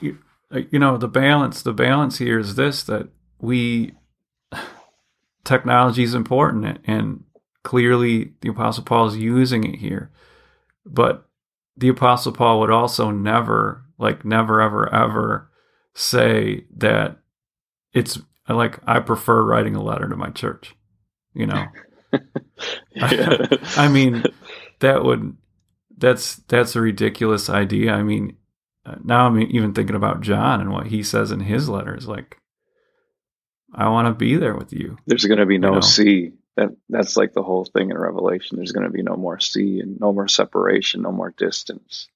you, 0.00 0.18
uh, 0.52 0.60
you 0.70 0.78
know 0.78 0.98
the 0.98 1.08
balance. 1.08 1.62
The 1.62 1.72
balance 1.72 2.18
here 2.18 2.38
is 2.38 2.56
this 2.56 2.82
that 2.84 3.08
we 3.40 3.94
technology 5.44 6.02
is 6.02 6.14
important 6.14 6.78
and 6.84 7.22
clearly 7.62 8.32
the 8.40 8.48
apostle 8.48 8.82
paul 8.82 9.06
is 9.06 9.16
using 9.16 9.64
it 9.64 9.78
here 9.78 10.10
but 10.84 11.28
the 11.76 11.88
apostle 11.88 12.32
paul 12.32 12.58
would 12.58 12.70
also 12.70 13.10
never 13.10 13.84
like 13.98 14.24
never 14.24 14.60
ever 14.60 14.92
ever 14.92 15.48
say 15.94 16.64
that 16.76 17.18
it's 17.92 18.18
like 18.48 18.80
i 18.86 18.98
prefer 18.98 19.42
writing 19.42 19.76
a 19.76 19.82
letter 19.82 20.08
to 20.08 20.16
my 20.16 20.30
church 20.30 20.74
you 21.32 21.46
know 21.46 21.66
I, 23.00 23.58
I 23.76 23.88
mean 23.88 24.24
that 24.80 25.04
would 25.04 25.36
that's 25.96 26.36
that's 26.48 26.76
a 26.76 26.80
ridiculous 26.80 27.48
idea 27.48 27.92
i 27.92 28.02
mean 28.02 28.36
uh, 28.84 28.96
now 29.02 29.26
i'm 29.26 29.40
even 29.40 29.72
thinking 29.72 29.96
about 29.96 30.20
john 30.20 30.60
and 30.60 30.72
what 30.72 30.88
he 30.88 31.02
says 31.02 31.30
in 31.30 31.40
his 31.40 31.68
letters 31.68 32.06
like 32.06 32.38
I 33.76 33.88
want 33.88 34.08
to 34.08 34.14
be 34.14 34.36
there 34.36 34.56
with 34.56 34.72
you. 34.72 34.96
There's 35.06 35.26
going 35.26 35.38
to 35.38 35.46
be 35.46 35.58
no 35.58 35.68
you 35.68 35.74
know? 35.74 35.80
sea. 35.80 36.32
That 36.56 36.70
that's 36.88 37.18
like 37.18 37.34
the 37.34 37.42
whole 37.42 37.66
thing 37.66 37.90
in 37.90 37.98
Revelation. 37.98 38.56
There's 38.56 38.72
going 38.72 38.86
to 38.86 38.92
be 38.92 39.02
no 39.02 39.14
more 39.16 39.38
sea 39.38 39.80
and 39.80 40.00
no 40.00 40.12
more 40.12 40.26
separation, 40.26 41.02
no 41.02 41.12
more 41.12 41.34
distance. 41.36 42.08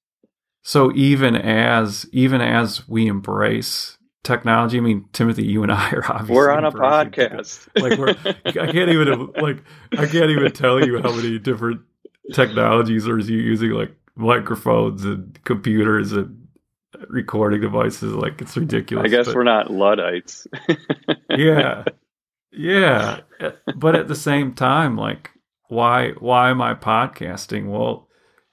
So 0.63 0.91
even 0.95 1.35
as 1.35 2.07
even 2.11 2.41
as 2.41 2.87
we 2.89 3.05
embrace 3.05 3.99
technology, 4.23 4.77
I 4.77 4.81
mean, 4.81 5.05
Timothy, 5.13 5.45
you 5.45 5.61
and 5.61 5.71
I 5.71 5.91
are 5.91 6.03
obviously 6.11 6.35
we're 6.35 6.49
on 6.51 6.65
a 6.65 6.71
podcast. 6.71 7.67
Like 7.79 7.99
we're, 7.99 8.15
I 8.45 8.71
can't 8.71 8.89
even 8.89 9.31
like 9.41 9.63
I 9.91 10.07
can't 10.07 10.31
even 10.31 10.51
tell 10.51 10.83
you 10.83 10.99
how 10.99 11.11
many 11.11 11.37
different 11.37 11.81
technologies 12.33 13.07
are 13.07 13.17
you 13.17 13.37
using, 13.37 13.71
like 13.71 13.95
microphones 14.15 15.03
and 15.05 15.39
computers 15.43 16.11
and 16.11 16.47
recording 17.09 17.61
devices. 17.61 18.13
Like 18.13 18.41
it's 18.41 18.55
ridiculous. 18.57 19.05
I 19.05 19.09
guess 19.09 19.27
but, 19.27 19.35
we're 19.35 19.43
not 19.43 19.71
Luddites. 19.71 20.47
yeah. 21.29 21.85
Yeah. 22.51 23.21
But 23.75 23.95
at 23.95 24.07
the 24.07 24.15
same 24.15 24.53
time, 24.53 24.97
like 24.97 25.31
why 25.67 26.11
why 26.19 26.49
am 26.49 26.61
I 26.61 26.73
podcasting? 26.73 27.67
Well, 27.69 28.07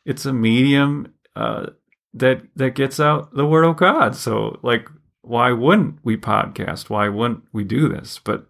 it's 0.04 0.24
a 0.24 0.32
medium 0.32 1.12
uh, 1.34 1.66
that 2.14 2.42
that 2.56 2.74
gets 2.74 3.00
out 3.00 3.34
the 3.34 3.46
word 3.46 3.64
of 3.64 3.76
God. 3.76 4.14
So 4.14 4.58
like 4.62 4.88
why 5.22 5.52
wouldn't 5.52 5.98
we 6.04 6.16
podcast? 6.16 6.88
Why 6.88 7.08
wouldn't 7.08 7.44
we 7.52 7.64
do 7.64 7.88
this? 7.88 8.20
But 8.22 8.46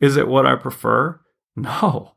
is 0.00 0.16
it 0.16 0.28
what 0.28 0.46
I 0.46 0.56
prefer? 0.56 1.18
No. 1.54 2.14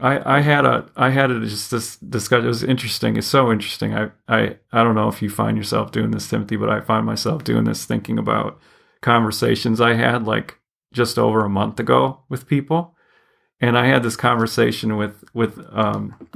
I, 0.00 0.38
I 0.38 0.40
had 0.40 0.64
a 0.64 0.90
I 0.96 1.10
had 1.10 1.30
a 1.30 1.40
just 1.46 1.70
this 1.70 1.96
discussion. 1.96 2.46
It 2.46 2.48
was 2.48 2.64
interesting. 2.64 3.16
It's 3.16 3.26
so 3.26 3.52
interesting. 3.52 3.94
I, 3.94 4.10
I 4.26 4.56
I 4.72 4.82
don't 4.82 4.96
know 4.96 5.08
if 5.08 5.22
you 5.22 5.30
find 5.30 5.56
yourself 5.56 5.92
doing 5.92 6.10
this, 6.10 6.28
Timothy, 6.28 6.56
but 6.56 6.68
I 6.68 6.80
find 6.80 7.06
myself 7.06 7.44
doing 7.44 7.64
this 7.64 7.84
thinking 7.84 8.18
about 8.18 8.58
conversations 9.02 9.80
I 9.80 9.94
had 9.94 10.26
like 10.26 10.58
just 10.92 11.18
over 11.18 11.44
a 11.44 11.50
month 11.50 11.78
ago 11.78 12.20
with 12.28 12.48
people, 12.48 12.96
and 13.60 13.78
I 13.78 13.86
had 13.86 14.02
this 14.02 14.16
conversation 14.16 14.96
with 14.96 15.22
with 15.32 15.64
um 15.70 16.28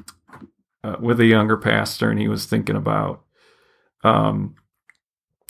uh, 0.84 0.96
with 1.00 1.18
a 1.18 1.26
younger 1.26 1.56
pastor, 1.56 2.10
and 2.10 2.20
he 2.20 2.28
was 2.28 2.46
thinking 2.46 2.76
about 2.76 3.24
um 4.04 4.54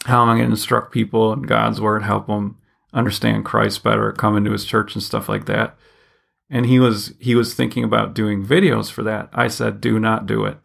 how 0.07 0.23
am 0.23 0.31
I 0.31 0.35
going 0.35 0.47
to 0.47 0.53
instruct 0.53 0.93
people 0.93 1.33
in 1.35 1.43
God's 1.43 1.81
word, 1.81 2.05
help 2.05 2.29
them 2.29 2.57
understand 2.95 3.45
Christ 3.45 3.83
better, 3.83 4.13
come 4.13 4.37
into 4.37 4.53
His 4.53 4.65
church 4.65 4.95
and 4.95 5.03
stuff 5.03 5.29
like 5.29 5.45
that 5.45 5.77
and 6.51 6.67
he 6.67 6.79
was 6.79 7.15
he 7.19 7.35
was 7.35 7.55
thinking 7.55 7.85
about 7.85 8.15
doing 8.15 8.45
videos 8.45 8.91
for 8.91 9.03
that. 9.03 9.29
I 9.33 9.49
said 9.49 9.81
do 9.81 9.99
not 9.99 10.27
do 10.27 10.45
it. 10.45 10.59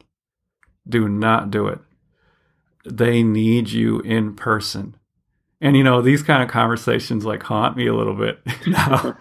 Do 0.87 1.07
not 1.07 1.51
do 1.51 1.67
it. 1.67 1.79
They 2.85 3.23
need 3.23 3.69
you 3.69 3.99
in 4.01 4.35
person. 4.35 4.97
And 5.61 5.77
you 5.77 5.83
know 5.83 6.01
these 6.01 6.23
kind 6.23 6.43
of 6.43 6.49
conversations 6.49 7.25
like 7.25 7.43
haunt 7.43 7.77
me 7.77 7.87
a 7.87 7.95
little 7.95 8.15
bit 8.15 8.39
now 8.67 9.17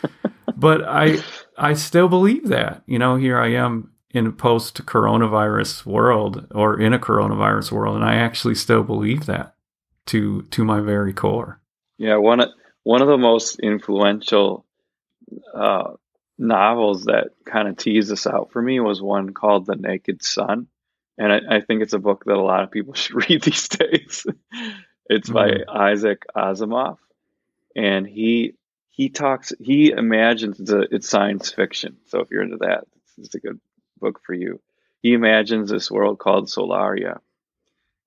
but 0.56 0.82
i 0.84 1.18
i 1.58 1.74
still 1.74 2.08
believe 2.08 2.48
that 2.48 2.82
you 2.86 2.98
know 2.98 3.16
here 3.16 3.38
i 3.38 3.48
am 3.48 3.92
in 4.10 4.26
a 4.26 4.32
post 4.32 4.86
coronavirus 4.86 5.84
world 5.84 6.46
or 6.54 6.80
in 6.80 6.94
a 6.94 6.98
coronavirus 6.98 7.72
world 7.72 7.94
and 7.94 8.06
i 8.06 8.14
actually 8.14 8.54
still 8.54 8.82
believe 8.82 9.26
that 9.26 9.54
to 10.06 10.42
to 10.42 10.64
my 10.64 10.80
very 10.80 11.12
core. 11.12 11.60
Yeah 11.98 12.16
one 12.16 12.40
of 12.40 12.48
one 12.82 13.02
of 13.02 13.08
the 13.08 13.18
most 13.18 13.60
influential 13.60 14.64
uh, 15.54 15.92
novels 16.42 17.04
that 17.04 17.28
kind 17.46 17.68
of 17.68 17.76
teased 17.76 18.10
this 18.10 18.26
out 18.26 18.50
for 18.52 18.60
me 18.60 18.80
was 18.80 19.00
one 19.00 19.32
called 19.32 19.64
The 19.64 19.76
Naked 19.76 20.22
Sun. 20.22 20.66
And 21.16 21.32
I, 21.32 21.56
I 21.56 21.60
think 21.60 21.82
it's 21.82 21.92
a 21.92 21.98
book 21.98 22.24
that 22.26 22.36
a 22.36 22.42
lot 22.42 22.64
of 22.64 22.70
people 22.70 22.94
should 22.94 23.28
read 23.28 23.42
these 23.42 23.68
days. 23.68 24.26
it's 25.08 25.30
by 25.30 25.50
mm-hmm. 25.50 25.70
Isaac 25.70 26.24
Asimov. 26.36 26.98
And 27.74 28.06
he 28.06 28.54
he 28.90 29.08
talks 29.08 29.54
he 29.58 29.90
imagines 29.90 30.60
it's, 30.60 30.70
a, 30.70 30.80
it's 30.90 31.08
science 31.08 31.50
fiction. 31.50 31.96
So 32.08 32.20
if 32.20 32.30
you're 32.30 32.42
into 32.42 32.58
that, 32.58 32.84
it's 33.16 33.34
a 33.34 33.40
good 33.40 33.60
book 33.98 34.20
for 34.24 34.34
you. 34.34 34.60
He 35.00 35.14
imagines 35.14 35.70
this 35.70 35.90
world 35.90 36.18
called 36.18 36.48
Solaria. 36.48 37.20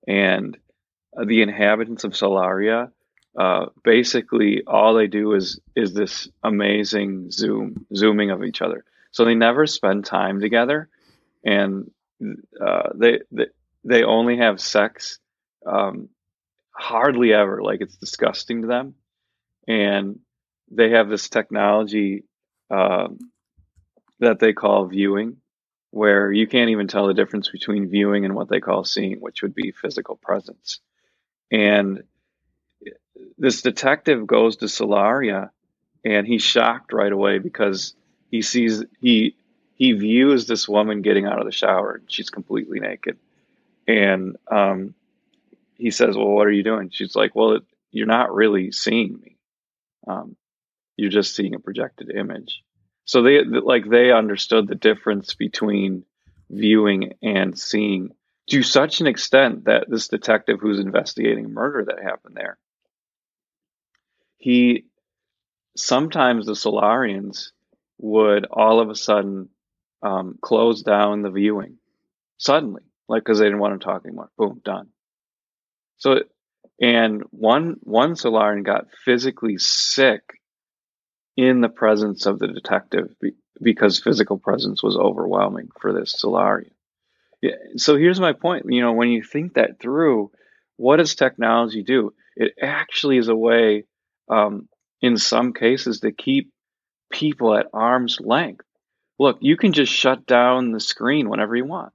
And 0.06 0.56
the 1.20 1.42
inhabitants 1.42 2.04
of 2.04 2.12
Solaria 2.12 2.92
uh, 3.36 3.66
basically 3.84 4.62
all 4.66 4.94
they 4.94 5.06
do 5.06 5.34
is 5.34 5.60
is 5.74 5.92
this 5.92 6.28
amazing 6.42 7.30
zoom 7.30 7.86
zooming 7.94 8.30
of 8.30 8.42
each 8.42 8.62
other. 8.62 8.84
So 9.12 9.24
they 9.24 9.34
never 9.34 9.66
spend 9.66 10.04
time 10.04 10.40
together, 10.40 10.88
and 11.44 11.90
uh, 12.60 12.90
they, 12.94 13.20
they 13.30 13.46
they 13.84 14.02
only 14.04 14.38
have 14.38 14.60
sex 14.60 15.18
um, 15.66 16.08
hardly 16.70 17.32
ever. 17.34 17.62
Like 17.62 17.80
it's 17.82 17.96
disgusting 17.96 18.62
to 18.62 18.68
them, 18.68 18.94
and 19.68 20.18
they 20.70 20.90
have 20.90 21.08
this 21.08 21.28
technology 21.28 22.24
uh, 22.70 23.08
that 24.20 24.38
they 24.38 24.54
call 24.54 24.86
viewing, 24.86 25.36
where 25.90 26.32
you 26.32 26.46
can't 26.46 26.70
even 26.70 26.88
tell 26.88 27.06
the 27.06 27.14
difference 27.14 27.50
between 27.50 27.90
viewing 27.90 28.24
and 28.24 28.34
what 28.34 28.48
they 28.48 28.60
call 28.60 28.82
seeing, 28.84 29.20
which 29.20 29.42
would 29.42 29.54
be 29.54 29.72
physical 29.72 30.16
presence, 30.16 30.80
and 31.50 32.02
this 33.38 33.62
detective 33.62 34.26
goes 34.26 34.56
to 34.56 34.66
Solaria 34.66 35.50
and 36.04 36.26
he's 36.26 36.42
shocked 36.42 36.92
right 36.92 37.12
away 37.12 37.38
because 37.38 37.94
he 38.30 38.42
sees 38.42 38.84
he 39.00 39.34
he 39.74 39.92
views 39.92 40.46
this 40.46 40.68
woman 40.68 41.02
getting 41.02 41.26
out 41.26 41.38
of 41.38 41.44
the 41.44 41.52
shower. 41.52 41.96
And 41.96 42.10
she's 42.10 42.30
completely 42.30 42.80
naked, 42.80 43.18
and 43.86 44.36
um, 44.50 44.94
he 45.76 45.90
says, 45.90 46.16
"Well, 46.16 46.28
what 46.28 46.46
are 46.46 46.52
you 46.52 46.62
doing?" 46.62 46.90
She's 46.90 47.16
like, 47.16 47.34
"Well, 47.34 47.52
it, 47.52 47.62
you're 47.90 48.06
not 48.06 48.34
really 48.34 48.72
seeing 48.72 49.18
me. 49.20 49.36
Um, 50.06 50.36
you're 50.96 51.10
just 51.10 51.34
seeing 51.34 51.54
a 51.54 51.60
projected 51.60 52.10
image." 52.10 52.62
So 53.04 53.22
they 53.22 53.42
like 53.44 53.88
they 53.88 54.12
understood 54.12 54.68
the 54.68 54.74
difference 54.74 55.34
between 55.34 56.04
viewing 56.50 57.14
and 57.22 57.58
seeing 57.58 58.10
to 58.50 58.62
such 58.62 59.00
an 59.00 59.08
extent 59.08 59.64
that 59.64 59.90
this 59.90 60.06
detective 60.06 60.60
who's 60.60 60.78
investigating 60.78 61.52
murder 61.52 61.84
that 61.86 62.00
happened 62.02 62.36
there 62.36 62.58
he 64.38 64.86
sometimes 65.76 66.46
the 66.46 66.56
Solarians 66.56 67.52
would 67.98 68.46
all 68.46 68.80
of 68.80 68.90
a 68.90 68.94
sudden 68.94 69.48
um, 70.02 70.38
close 70.40 70.82
down 70.82 71.22
the 71.22 71.30
viewing 71.30 71.78
suddenly, 72.38 72.82
like 73.08 73.22
because 73.22 73.38
they 73.38 73.46
didn't 73.46 73.60
want 73.60 73.80
to 73.80 73.84
talk 73.84 74.04
anymore. 74.04 74.30
Boom, 74.36 74.60
done. 74.64 74.88
So, 75.98 76.20
and 76.80 77.22
one 77.30 77.76
one 77.80 78.16
Solarian 78.16 78.62
got 78.62 78.86
physically 79.04 79.56
sick 79.58 80.22
in 81.36 81.60
the 81.60 81.68
presence 81.68 82.26
of 82.26 82.38
the 82.38 82.48
detective 82.48 83.14
be, 83.20 83.32
because 83.60 83.98
physical 83.98 84.38
presence 84.38 84.82
was 84.82 84.96
overwhelming 84.96 85.68
for 85.80 85.92
this 85.92 86.14
Solarian. 86.18 86.72
Yeah, 87.42 87.56
so 87.76 87.96
here's 87.96 88.20
my 88.20 88.32
point. 88.32 88.66
You 88.68 88.82
know, 88.82 88.92
when 88.92 89.08
you 89.08 89.22
think 89.22 89.54
that 89.54 89.80
through, 89.80 90.30
what 90.76 90.96
does 90.96 91.14
technology 91.14 91.82
do? 91.82 92.12
It 92.34 92.52
actually 92.60 93.18
is 93.18 93.28
a 93.28 93.36
way 93.36 93.84
um, 94.28 94.68
in 95.00 95.16
some 95.16 95.52
cases 95.52 96.00
to 96.00 96.12
keep 96.12 96.52
people 97.10 97.56
at 97.56 97.68
arm's 97.72 98.20
length. 98.20 98.64
Look, 99.18 99.38
you 99.40 99.56
can 99.56 99.72
just 99.72 99.92
shut 99.92 100.26
down 100.26 100.72
the 100.72 100.80
screen 100.80 101.28
whenever 101.28 101.56
you 101.56 101.64
want. 101.64 101.92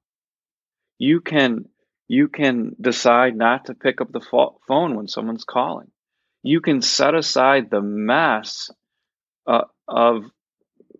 You 0.97 1.21
can 1.21 1.65
you 2.07 2.27
can 2.27 2.75
decide 2.79 3.35
not 3.37 3.65
to 3.65 3.73
pick 3.73 4.01
up 4.01 4.11
the 4.11 4.19
phone 4.67 4.95
when 4.95 5.07
someone's 5.07 5.45
calling. 5.45 5.89
You 6.43 6.59
can 6.59 6.81
set 6.81 7.15
aside 7.15 7.69
the 7.69 7.81
mass 7.81 8.69
uh, 9.47 9.63
of 9.87 10.25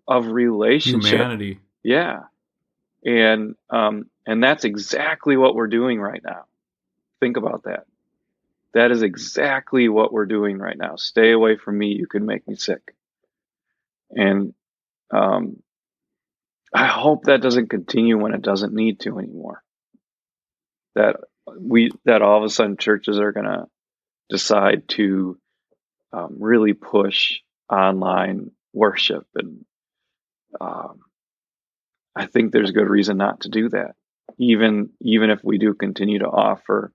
of 0.08 0.28
relationship. 0.28 1.12
Humanity. 1.12 1.60
Yeah, 1.84 2.22
and 3.04 3.56
um, 3.70 4.10
and 4.26 4.44
that's 4.44 4.64
exactly 4.64 5.38
what 5.38 5.56
we're 5.56 5.68
doing 5.68 6.00
right 6.00 6.22
now. 6.24 6.46
Think 7.20 7.38
about 7.38 7.64
that. 7.64 7.86
That 8.74 8.92
is 8.92 9.02
exactly 9.02 9.90
what 9.90 10.14
we're 10.14 10.26
doing 10.26 10.58
right 10.58 10.78
now. 10.78 10.96
Stay 10.96 11.32
away 11.32 11.58
from 11.58 11.78
me. 11.78 11.88
You 11.88 12.08
can 12.08 12.26
make 12.26 12.48
me 12.48 12.56
sick. 12.56 12.96
And 14.12 14.54
um, 15.12 15.62
I 16.74 16.86
hope 16.88 17.26
that 17.26 17.42
doesn't 17.42 17.70
continue 17.70 18.18
when 18.18 18.34
it 18.34 18.42
doesn't 18.42 18.74
need 18.74 19.02
to 19.02 19.20
anymore. 19.20 19.62
That 20.96 21.18
we 21.60 21.92
that 22.06 22.22
all 22.22 22.38
of 22.38 22.44
a 22.44 22.50
sudden 22.50 22.78
churches 22.78 23.20
are 23.20 23.32
going 23.32 23.46
to 23.46 23.66
decide 24.30 24.88
to 24.90 25.38
um, 26.14 26.38
really 26.40 26.74
push 26.74 27.40
online 27.70 28.52
worship, 28.74 29.26
and 29.36 29.66
um, 30.60 31.00
I 32.16 32.26
think 32.26 32.52
there's 32.52 32.72
good 32.72 32.90
reason 32.90 33.18
not 33.18 33.42
to 33.42 33.50
do 33.50 33.70
that. 33.70 33.96
Even 34.38 34.92
even 35.02 35.30
if 35.30 35.44
we 35.44 35.58
do 35.58 35.74
continue 35.74 36.20
to 36.20 36.28
offer 36.28 36.94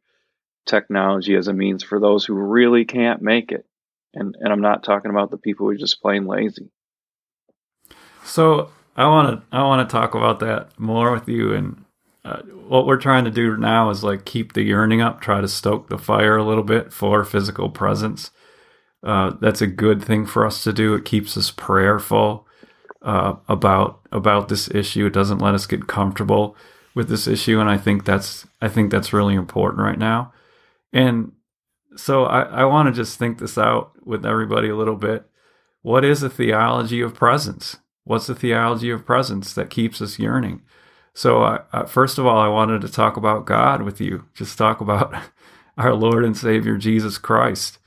technology 0.66 1.34
as 1.34 1.48
a 1.48 1.52
means 1.52 1.82
for 1.82 2.00
those 2.00 2.24
who 2.24 2.34
really 2.34 2.84
can't 2.84 3.22
make 3.22 3.52
it, 3.52 3.66
and 4.14 4.36
and 4.38 4.52
I'm 4.52 4.60
not 4.60 4.84
talking 4.84 5.10
about 5.10 5.30
the 5.30 5.38
people 5.38 5.66
who 5.66 5.72
are 5.72 5.76
just 5.76 6.02
plain 6.02 6.26
lazy. 6.26 6.70
So 8.24 8.70
I 8.96 9.06
want 9.06 9.40
to 9.50 9.56
I 9.56 9.62
want 9.62 9.88
to 9.88 9.92
talk 9.92 10.14
about 10.14 10.40
that 10.40 10.78
more 10.78 11.12
with 11.12 11.28
you 11.28 11.54
and 11.54 11.84
uh, 12.26 12.42
what 12.66 12.86
we're 12.86 12.96
trying 12.96 13.24
to 13.24 13.30
do 13.30 13.56
now 13.56 13.88
is 13.90 14.02
like 14.02 14.24
keep 14.24 14.52
the 14.52 14.62
yearning 14.62 15.00
up, 15.00 15.20
try 15.20 15.40
to 15.40 15.46
stoke 15.46 15.88
the 15.88 15.96
fire 15.96 16.36
a 16.36 16.44
little 16.44 16.64
bit 16.64 16.92
for 16.92 17.24
physical 17.24 17.70
presence. 17.70 18.32
Uh, 19.04 19.34
that's 19.40 19.60
a 19.60 19.68
good 19.68 20.02
thing 20.02 20.26
for 20.26 20.44
us 20.44 20.64
to 20.64 20.72
do. 20.72 20.94
It 20.94 21.04
keeps 21.04 21.36
us 21.36 21.52
prayerful 21.52 22.44
uh, 23.02 23.36
about 23.48 24.00
about 24.10 24.48
this 24.48 24.68
issue. 24.74 25.06
It 25.06 25.12
doesn't 25.12 25.38
let 25.38 25.54
us 25.54 25.66
get 25.66 25.86
comfortable 25.86 26.56
with 26.96 27.08
this 27.08 27.28
issue, 27.28 27.60
and 27.60 27.70
I 27.70 27.76
think 27.76 28.04
that's 28.04 28.44
I 28.60 28.66
think 28.66 28.90
that's 28.90 29.12
really 29.12 29.36
important 29.36 29.82
right 29.82 29.98
now. 29.98 30.32
And 30.92 31.32
so 31.96 32.24
I, 32.24 32.42
I 32.42 32.64
want 32.64 32.88
to 32.88 32.92
just 32.92 33.18
think 33.18 33.38
this 33.38 33.58
out 33.58 33.92
with 34.04 34.24
everybody 34.24 34.68
a 34.68 34.76
little 34.76 34.96
bit. 34.96 35.26
What 35.82 36.04
is 36.04 36.22
a 36.22 36.30
theology 36.30 37.00
of 37.00 37.14
presence? 37.14 37.76
What's 38.04 38.26
the 38.26 38.34
theology 38.34 38.90
of 38.90 39.06
presence 39.06 39.52
that 39.54 39.70
keeps 39.70 40.00
us 40.00 40.18
yearning? 40.18 40.62
So, 41.14 41.42
uh, 41.42 41.86
first 41.86 42.18
of 42.18 42.26
all, 42.26 42.38
I 42.38 42.48
wanted 42.48 42.82
to 42.82 42.88
talk 42.88 43.16
about 43.16 43.46
God 43.46 43.82
with 43.82 44.00
you. 44.00 44.26
Just 44.34 44.58
talk 44.58 44.80
about 44.80 45.14
our 45.78 45.94
Lord 45.94 46.24
and 46.24 46.36
Savior 46.36 46.76
Jesus 46.76 47.18
Christ. 47.18 47.78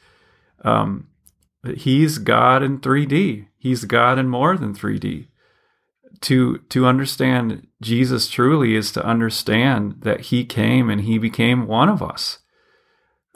Um, 0.63 1.07
he's 1.75 2.17
God 2.17 2.63
in 2.63 2.79
3D. 2.79 3.47
He's 3.57 3.85
God 3.85 4.17
in 4.17 4.29
more 4.29 4.57
than 4.57 4.73
3D. 4.73 5.27
To 6.21 6.57
to 6.57 6.85
understand 6.85 7.67
Jesus 7.81 8.29
truly 8.29 8.75
is 8.75 8.91
to 8.93 9.05
understand 9.05 10.01
that 10.01 10.21
He 10.21 10.43
came 10.43 10.89
and 10.89 11.01
He 11.01 11.17
became 11.17 11.67
one 11.67 11.87
of 11.87 12.01
us. 12.01 12.39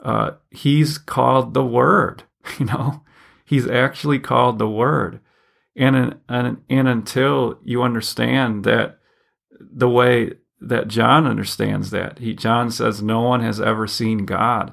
Uh, 0.04 0.32
he's 0.50 0.98
called 0.98 1.54
the 1.54 1.64
Word. 1.64 2.24
You 2.58 2.66
know, 2.66 3.02
He's 3.44 3.66
actually 3.66 4.18
called 4.18 4.58
the 4.58 4.68
Word. 4.68 5.20
And, 5.76 6.16
and, 6.28 6.62
and 6.68 6.88
until 6.88 7.58
you 7.64 7.82
understand 7.82 8.64
that 8.64 8.98
the 9.58 9.88
way 9.88 10.34
that 10.60 10.88
John 10.88 11.26
understands 11.26 11.90
that, 11.90 12.18
he, 12.18 12.34
John 12.34 12.70
says, 12.70 13.02
No 13.02 13.22
one 13.22 13.40
has 13.40 13.60
ever 13.60 13.86
seen 13.86 14.24
God, 14.24 14.72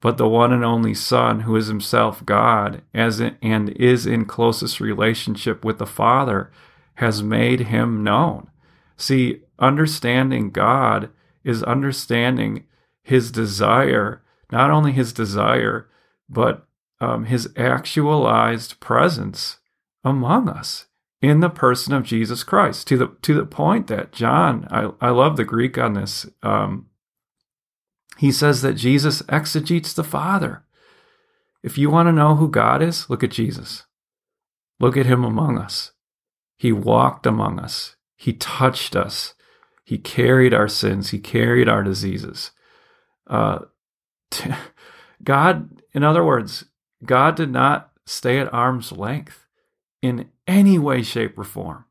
but 0.00 0.18
the 0.18 0.28
one 0.28 0.52
and 0.52 0.64
only 0.64 0.94
Son, 0.94 1.40
who 1.40 1.56
is 1.56 1.66
himself 1.66 2.24
God 2.24 2.82
as 2.94 3.18
in, 3.18 3.36
and 3.42 3.70
is 3.70 4.06
in 4.06 4.24
closest 4.24 4.80
relationship 4.80 5.64
with 5.64 5.78
the 5.78 5.86
Father, 5.86 6.50
has 6.94 7.22
made 7.22 7.60
him 7.60 8.04
known. 8.04 8.50
See, 8.96 9.40
understanding 9.58 10.50
God 10.50 11.10
is 11.44 11.62
understanding 11.62 12.64
his 13.02 13.32
desire, 13.32 14.22
not 14.50 14.70
only 14.70 14.92
his 14.92 15.12
desire, 15.12 15.88
but 16.28 16.66
um, 17.00 17.24
his 17.24 17.48
actualized 17.56 18.80
presence 18.80 19.58
among 20.04 20.48
us 20.48 20.86
in 21.22 21.40
the 21.40 21.50
person 21.50 21.92
of 21.92 22.04
Jesus 22.04 22.42
Christ 22.42 22.86
to 22.88 22.96
the 22.96 23.16
to 23.22 23.34
the 23.34 23.44
point 23.44 23.86
that 23.88 24.12
John 24.12 24.66
I, 24.70 24.90
I 25.00 25.10
love 25.10 25.36
the 25.36 25.44
Greek 25.44 25.76
on 25.76 25.94
this 25.94 26.26
um, 26.42 26.86
he 28.20 28.32
says 28.32 28.60
that 28.62 28.74
Jesus 28.74 29.22
exegetes 29.30 29.94
the 29.94 30.04
Father. 30.04 30.62
If 31.62 31.78
you 31.78 31.88
want 31.88 32.08
to 32.08 32.12
know 32.12 32.36
who 32.36 32.50
God 32.50 32.82
is, 32.82 33.08
look 33.08 33.24
at 33.24 33.30
Jesus. 33.30 33.84
Look 34.78 34.96
at 34.96 35.06
him 35.06 35.24
among 35.24 35.56
us. 35.56 35.92
He 36.58 36.70
walked 36.70 37.24
among 37.24 37.58
us. 37.58 37.96
He 38.16 38.34
touched 38.34 38.94
us. 38.94 39.34
He 39.84 39.96
carried 39.96 40.52
our 40.52 40.68
sins. 40.68 41.10
He 41.10 41.18
carried 41.18 41.66
our 41.66 41.82
diseases. 41.82 42.50
Uh, 43.26 43.60
God, 45.24 45.82
in 45.92 46.02
other 46.02 46.24
words, 46.24 46.64
God 47.04 47.36
did 47.36 47.50
not 47.50 47.90
stay 48.06 48.38
at 48.38 48.52
arm's 48.52 48.92
length 48.92 49.46
in 50.02 50.30
any 50.46 50.78
way, 50.78 51.02
shape, 51.02 51.38
or 51.38 51.44
form. 51.44 51.84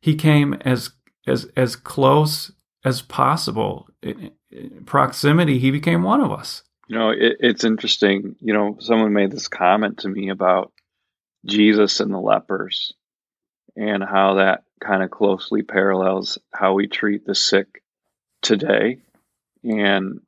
He 0.00 0.14
came 0.14 0.54
as 0.54 0.90
as 1.26 1.46
as 1.56 1.76
close 1.76 2.52
as 2.84 3.02
possible. 3.02 3.88
In, 4.02 4.30
in 4.50 4.84
proximity, 4.84 5.58
he 5.58 5.70
became 5.70 6.02
one 6.02 6.20
of 6.20 6.32
us. 6.32 6.62
You 6.88 6.98
know, 6.98 7.10
it, 7.10 7.36
it's 7.40 7.64
interesting. 7.64 8.36
You 8.40 8.52
know, 8.54 8.76
someone 8.80 9.12
made 9.12 9.30
this 9.30 9.48
comment 9.48 9.98
to 9.98 10.08
me 10.08 10.30
about 10.30 10.72
Jesus 11.46 12.00
and 12.00 12.12
the 12.12 12.18
lepers 12.18 12.92
and 13.76 14.02
how 14.02 14.34
that 14.34 14.64
kind 14.80 15.02
of 15.02 15.10
closely 15.10 15.62
parallels 15.62 16.38
how 16.52 16.74
we 16.74 16.86
treat 16.86 17.24
the 17.24 17.34
sick 17.34 17.82
today. 18.42 18.98
And, 19.62 20.20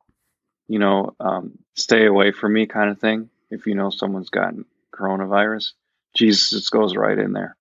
you 0.68 0.79
know, 0.79 1.14
um, 1.20 1.59
stay 1.75 2.07
away 2.07 2.33
from 2.33 2.53
me 2.53 2.66
kind 2.66 2.90
of 2.90 3.01
thing 3.01 3.31
if 3.51 3.66
you 3.66 3.75
know 3.75 3.90
someone's 3.90 4.31
gotten 4.31 4.64
coronavirus. 4.94 5.72
Jesus 6.14 6.51
just 6.51 6.70
goes 6.70 6.94
right 6.96 7.18
in 7.18 7.33
there, 7.33 7.57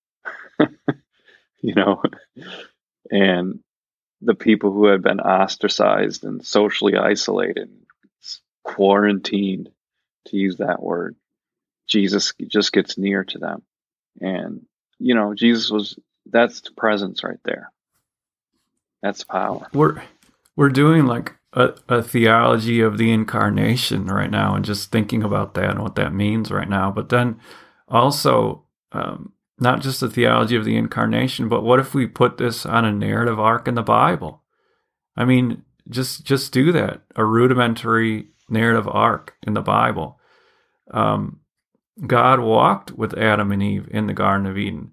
you 1.62 1.74
know, 1.74 2.02
and 3.10 3.60
the 4.22 4.36
people 4.36 4.72
who 4.72 4.86
had 4.86 5.02
been 5.02 5.20
ostracized 5.20 6.24
and 6.24 6.46
socially 6.46 6.96
isolated, 6.96 7.70
quarantined, 8.64 9.70
to 10.26 10.38
use 10.38 10.58
that 10.58 10.82
word, 10.82 11.16
Jesus 11.88 12.34
just 12.48 12.72
gets 12.72 12.98
near 12.98 13.24
to 13.24 13.40
them. 13.40 13.64
And, 14.20 14.66
you 15.00 15.16
know, 15.16 15.34
Jesus 15.34 15.70
was, 15.72 15.98
that's 16.26 16.62
presence 16.78 17.24
right 17.24 17.40
there. 17.44 17.72
That's 19.02 19.24
power. 19.24 19.68
We're, 19.74 20.02
we're 20.56 20.70
doing 20.70 21.08
like 21.08 21.34
a, 21.54 21.74
a 21.90 22.02
theology 22.02 22.82
of 22.82 22.98
the 22.98 23.12
incarnation 23.12 24.06
right 24.06 24.32
now 24.32 24.56
and 24.56 24.66
just 24.66 24.92
thinking 24.92 25.24
about 25.24 25.54
that 25.54 25.72
and 25.72 25.82
what 25.82 25.96
that 25.96 26.14
means 26.14 26.52
right 26.52 26.70
now. 26.70 26.92
But 26.92 27.10
then 27.10 27.40
also 27.88 28.64
um, 28.92 29.34
not 29.60 29.82
just 29.82 30.00
the 30.00 30.10
theology 30.10 30.56
of 30.56 30.66
the 30.66 30.78
incarnation, 30.78 31.50
but 31.50 31.64
what 31.64 31.80
if 31.80 31.94
we 31.94 32.08
put 32.08 32.38
this 32.38 32.66
on 32.66 32.86
a 32.86 32.92
narrative 32.92 33.40
arc 33.40 33.68
in 33.68 33.76
the 33.76 33.84
Bible? 33.84 34.42
I 35.16 35.26
mean, 35.26 35.64
just 35.90 36.24
just 36.26 36.54
do 36.54 36.72
that 36.72 37.02
a 37.16 37.26
rudimentary 37.26 38.28
narrative 38.50 38.88
arc 38.88 39.36
in 39.46 39.54
the 39.54 39.62
Bible. 39.62 40.20
Um, 40.92 41.42
God 42.08 42.40
walked 42.40 42.92
with 42.92 43.18
Adam 43.18 43.52
and 43.52 43.62
Eve 43.62 43.88
in 43.92 44.08
the 44.08 44.14
Garden 44.14 44.48
of 44.48 44.58
Eden. 44.58 44.92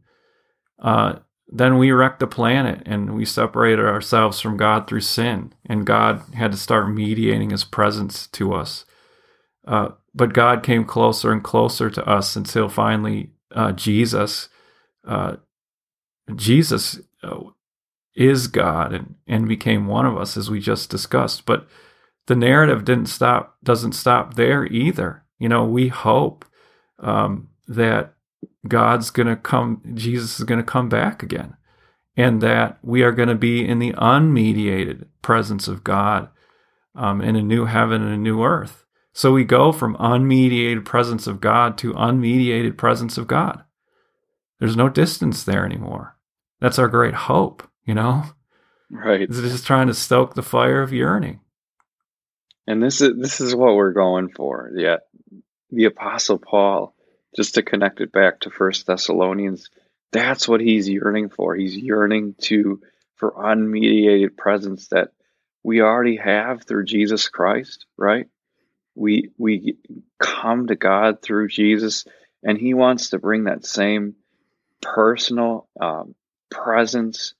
Uh, 0.78 1.20
then 1.50 1.78
we 1.78 1.90
wrecked 1.90 2.20
the 2.20 2.26
planet 2.26 2.82
and 2.84 3.14
we 3.14 3.24
separated 3.24 3.84
ourselves 3.84 4.40
from 4.40 4.56
God 4.56 4.86
through 4.86 5.00
sin, 5.00 5.52
and 5.66 5.86
God 5.86 6.22
had 6.34 6.52
to 6.52 6.58
start 6.58 6.92
mediating 6.92 7.50
His 7.50 7.64
presence 7.64 8.26
to 8.28 8.52
us. 8.52 8.84
Uh, 9.66 9.90
but 10.14 10.34
God 10.34 10.62
came 10.62 10.84
closer 10.84 11.32
and 11.32 11.42
closer 11.42 11.90
to 11.90 12.04
us 12.06 12.36
until 12.36 12.68
finally 12.68 13.30
uh, 13.54 13.72
Jesus, 13.72 14.48
uh, 15.06 15.36
Jesus 16.34 17.00
uh, 17.22 17.40
is 18.14 18.46
God 18.46 18.92
and, 18.92 19.14
and 19.26 19.48
became 19.48 19.86
one 19.86 20.06
of 20.06 20.16
us, 20.18 20.36
as 20.36 20.50
we 20.50 20.60
just 20.60 20.90
discussed. 20.90 21.46
But 21.46 21.66
the 22.26 22.36
narrative 22.36 22.84
didn't 22.84 23.06
stop, 23.06 23.56
doesn't 23.62 23.92
stop 23.92 24.34
there 24.34 24.66
either. 24.66 25.24
You 25.38 25.48
know, 25.48 25.64
we 25.64 25.88
hope 25.88 26.44
um, 26.98 27.48
that 27.68 28.14
God's 28.66 29.10
going 29.10 29.28
to 29.28 29.36
come, 29.36 29.82
Jesus 29.94 30.38
is 30.38 30.44
going 30.44 30.60
to 30.60 30.64
come 30.66 30.88
back 30.88 31.22
again, 31.22 31.56
and 32.16 32.40
that 32.40 32.78
we 32.82 33.02
are 33.02 33.12
going 33.12 33.28
to 33.28 33.34
be 33.34 33.66
in 33.66 33.78
the 33.78 33.92
unmediated 33.92 35.06
presence 35.22 35.68
of 35.68 35.84
God 35.84 36.28
um, 36.94 37.20
in 37.20 37.36
a 37.36 37.42
new 37.42 37.64
heaven 37.66 38.02
and 38.02 38.12
a 38.12 38.18
new 38.18 38.42
earth. 38.42 38.84
So 39.12 39.32
we 39.32 39.44
go 39.44 39.72
from 39.72 39.96
unmediated 39.96 40.84
presence 40.84 41.26
of 41.26 41.40
God 41.40 41.76
to 41.78 41.92
unmediated 41.94 42.76
presence 42.76 43.18
of 43.18 43.26
God. 43.26 43.64
There's 44.60 44.76
no 44.76 44.88
distance 44.88 45.44
there 45.44 45.64
anymore. 45.64 46.16
That's 46.60 46.78
our 46.78 46.88
great 46.88 47.14
hope, 47.14 47.68
you 47.84 47.94
know? 47.94 48.24
Right. 48.90 49.22
It's 49.22 49.40
just 49.40 49.66
trying 49.66 49.88
to 49.88 49.94
stoke 49.94 50.34
the 50.34 50.42
fire 50.42 50.82
of 50.82 50.92
yearning. 50.92 51.40
And 52.66 52.82
this 52.82 53.00
is 53.00 53.16
this 53.18 53.40
is 53.40 53.54
what 53.54 53.74
we're 53.74 53.92
going 53.92 54.28
for. 54.30 54.70
Yeah. 54.74 54.96
The 55.70 55.84
apostle 55.84 56.38
Paul, 56.38 56.94
just 57.38 57.54
to 57.54 57.62
connect 57.62 58.02
it 58.02 58.12
back 58.12 58.40
to 58.40 58.50
First 58.50 58.86
Thessalonians, 58.86 59.70
that's 60.12 60.46
what 60.46 60.60
he's 60.60 60.88
yearning 60.88 61.30
for. 61.30 61.54
He's 61.54 61.76
yearning 61.76 62.34
to 62.42 62.82
for 63.16 63.32
unmediated 63.32 64.36
presence 64.36 64.88
that 64.88 65.12
we 65.62 65.80
already 65.80 66.16
have 66.16 66.64
through 66.64 66.84
Jesus 66.84 67.28
Christ, 67.28 67.86
right? 67.96 68.26
we 68.98 69.30
we 69.38 69.76
come 70.18 70.66
to 70.66 70.74
God 70.74 71.22
through 71.22 71.48
Jesus, 71.48 72.04
and 72.42 72.58
He 72.58 72.74
wants 72.74 73.10
to 73.10 73.18
bring 73.18 73.44
that 73.44 73.64
same 73.64 74.16
personal 74.82 75.68
um, 75.80 76.14
presence 76.50 77.34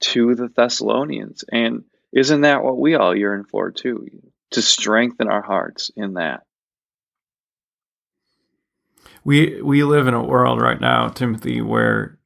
to 0.00 0.34
the 0.34 0.48
Thessalonians. 0.48 1.44
And 1.50 1.84
isn't 2.12 2.42
that 2.42 2.62
what 2.62 2.78
we 2.78 2.96
all 2.96 3.16
yearn 3.16 3.44
for 3.44 3.70
too? 3.70 4.08
To 4.52 4.62
strengthen 4.62 5.28
our 5.28 5.42
hearts 5.42 5.90
in 5.96 6.14
that. 6.14 6.42
We 9.24 9.62
we 9.62 9.82
live 9.84 10.06
in 10.06 10.14
a 10.14 10.22
world 10.22 10.60
right 10.60 10.80
now, 10.80 11.08
Timothy, 11.08 11.60
where 11.60 12.18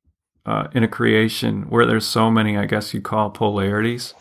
uh, 0.44 0.68
in 0.72 0.82
a 0.82 0.88
creation 0.88 1.68
where 1.68 1.86
there's 1.86 2.06
so 2.06 2.30
many, 2.30 2.56
I 2.56 2.66
guess 2.66 2.94
you 2.94 3.00
call 3.00 3.30
polarities. 3.30 4.14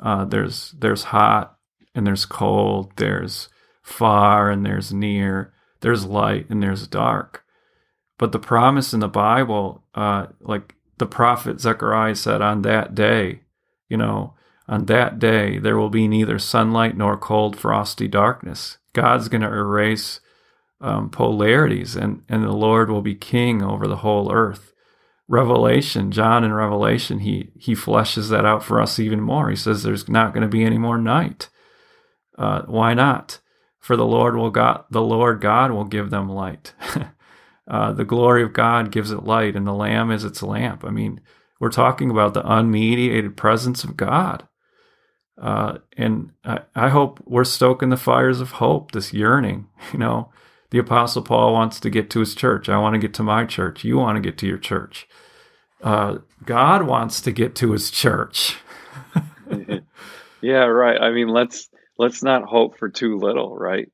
Uh, 0.00 0.24
there's 0.24 0.74
there's 0.78 1.04
hot 1.04 1.56
and 1.94 2.06
there's 2.06 2.26
cold. 2.26 2.92
There's 2.96 3.48
far 3.82 4.50
and 4.50 4.64
there's 4.64 4.92
near. 4.92 5.52
There's 5.80 6.04
light 6.04 6.48
and 6.50 6.62
there's 6.62 6.86
dark. 6.86 7.44
But 8.18 8.32
the 8.32 8.38
promise 8.38 8.92
in 8.92 9.00
the 9.00 9.08
Bible, 9.08 9.84
uh, 9.94 10.26
like 10.40 10.74
the 10.98 11.06
prophet 11.06 11.60
Zechariah 11.60 12.14
said, 12.14 12.40
on 12.40 12.62
that 12.62 12.94
day, 12.94 13.40
you 13.88 13.96
know, 13.96 14.34
on 14.68 14.86
that 14.86 15.18
day 15.18 15.58
there 15.58 15.76
will 15.76 15.90
be 15.90 16.08
neither 16.08 16.38
sunlight 16.38 16.96
nor 16.96 17.16
cold, 17.16 17.58
frosty 17.58 18.08
darkness. 18.08 18.78
God's 18.92 19.28
going 19.28 19.42
to 19.42 19.48
erase 19.48 20.20
um, 20.80 21.10
polarities, 21.10 21.96
and 21.96 22.22
and 22.28 22.44
the 22.44 22.52
Lord 22.52 22.90
will 22.90 23.02
be 23.02 23.14
king 23.14 23.62
over 23.62 23.86
the 23.86 23.96
whole 23.96 24.32
earth. 24.32 24.72
Revelation, 25.28 26.12
John 26.12 26.44
in 26.44 26.52
Revelation, 26.52 27.20
he 27.20 27.50
he 27.56 27.74
fleshes 27.74 28.30
that 28.30 28.44
out 28.44 28.62
for 28.62 28.80
us 28.80 28.98
even 28.98 29.20
more. 29.20 29.50
He 29.50 29.56
says 29.56 29.82
there's 29.82 30.08
not 30.08 30.32
going 30.32 30.42
to 30.42 30.48
be 30.48 30.64
any 30.64 30.78
more 30.78 30.98
night. 30.98 31.48
Uh, 32.38 32.62
why 32.62 32.94
not? 32.94 33.40
For 33.80 33.96
the 33.96 34.06
Lord 34.06 34.36
will 34.36 34.50
God, 34.50 34.84
the 34.90 35.02
Lord 35.02 35.40
God 35.40 35.70
will 35.70 35.84
give 35.84 36.10
them 36.10 36.28
light. 36.28 36.74
uh, 37.68 37.92
the 37.92 38.04
glory 38.04 38.42
of 38.42 38.52
God 38.52 38.92
gives 38.92 39.10
it 39.10 39.24
light, 39.24 39.56
and 39.56 39.66
the 39.66 39.72
Lamb 39.72 40.10
is 40.10 40.24
its 40.24 40.42
lamp. 40.42 40.84
I 40.84 40.90
mean, 40.90 41.20
we're 41.58 41.70
talking 41.70 42.10
about 42.10 42.34
the 42.34 42.42
unmediated 42.42 43.36
presence 43.36 43.84
of 43.84 43.96
God. 43.96 44.46
Uh, 45.40 45.78
and 45.96 46.32
I, 46.44 46.60
I 46.74 46.88
hope 46.88 47.22
we're 47.26 47.44
stoking 47.44 47.90
the 47.90 47.96
fires 47.96 48.40
of 48.40 48.52
hope, 48.52 48.92
this 48.92 49.12
yearning. 49.12 49.68
You 49.92 50.00
know, 50.00 50.32
the 50.70 50.78
Apostle 50.78 51.22
Paul 51.22 51.52
wants 51.52 51.80
to 51.80 51.90
get 51.90 52.10
to 52.10 52.20
his 52.20 52.34
church. 52.34 52.68
I 52.68 52.78
want 52.78 52.94
to 52.94 52.98
get 52.98 53.14
to 53.14 53.22
my 53.22 53.44
church. 53.44 53.84
You 53.84 53.98
want 53.98 54.16
to 54.16 54.20
get 54.20 54.38
to 54.38 54.46
your 54.46 54.58
church. 54.58 55.08
Uh, 55.82 56.18
God 56.44 56.86
wants 56.86 57.20
to 57.22 57.32
get 57.32 57.54
to 57.56 57.72
his 57.72 57.90
church. 57.90 58.56
yeah, 60.40 60.64
right. 60.64 61.00
I 61.00 61.10
mean, 61.10 61.28
let's 61.28 61.68
let's 61.98 62.22
not 62.22 62.44
hope 62.44 62.78
for 62.78 62.88
too 62.88 63.18
little, 63.18 63.56
right? 63.56 63.90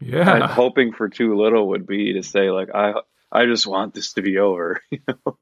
Yeah, 0.00 0.44
I, 0.44 0.46
hoping 0.46 0.92
for 0.92 1.08
too 1.08 1.36
little 1.36 1.68
would 1.68 1.86
be 1.86 2.14
to 2.14 2.22
say 2.22 2.50
like 2.50 2.68
I 2.74 2.94
I 3.30 3.46
just 3.46 3.66
want 3.66 3.94
this 3.94 4.12
to 4.14 4.22
be 4.22 4.38
over. 4.38 4.80
you 4.90 5.00
know, 5.08 5.38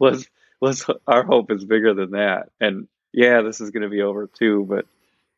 let's 0.00 0.26
let's 0.60 0.84
our 1.06 1.22
hope 1.22 1.50
is 1.50 1.64
bigger 1.64 1.94
than 1.94 2.10
that. 2.12 2.50
And 2.60 2.88
yeah, 3.12 3.42
this 3.42 3.60
is 3.60 3.70
going 3.70 3.84
to 3.84 3.88
be 3.88 4.02
over 4.02 4.26
too, 4.26 4.66
but 4.68 4.86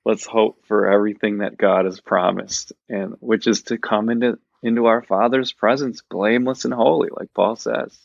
let's 0.04 0.24
hope 0.24 0.64
for 0.66 0.90
everything 0.90 1.38
that 1.38 1.58
God 1.58 1.84
has 1.84 2.00
promised, 2.00 2.72
and 2.88 3.14
which 3.20 3.46
is 3.46 3.62
to 3.64 3.78
come 3.78 4.08
into 4.08 4.38
into 4.62 4.86
our 4.86 5.02
Father's 5.02 5.52
presence, 5.52 6.02
blameless 6.08 6.64
and 6.64 6.74
holy, 6.74 7.08
like 7.12 7.32
Paul 7.34 7.56
says. 7.56 7.98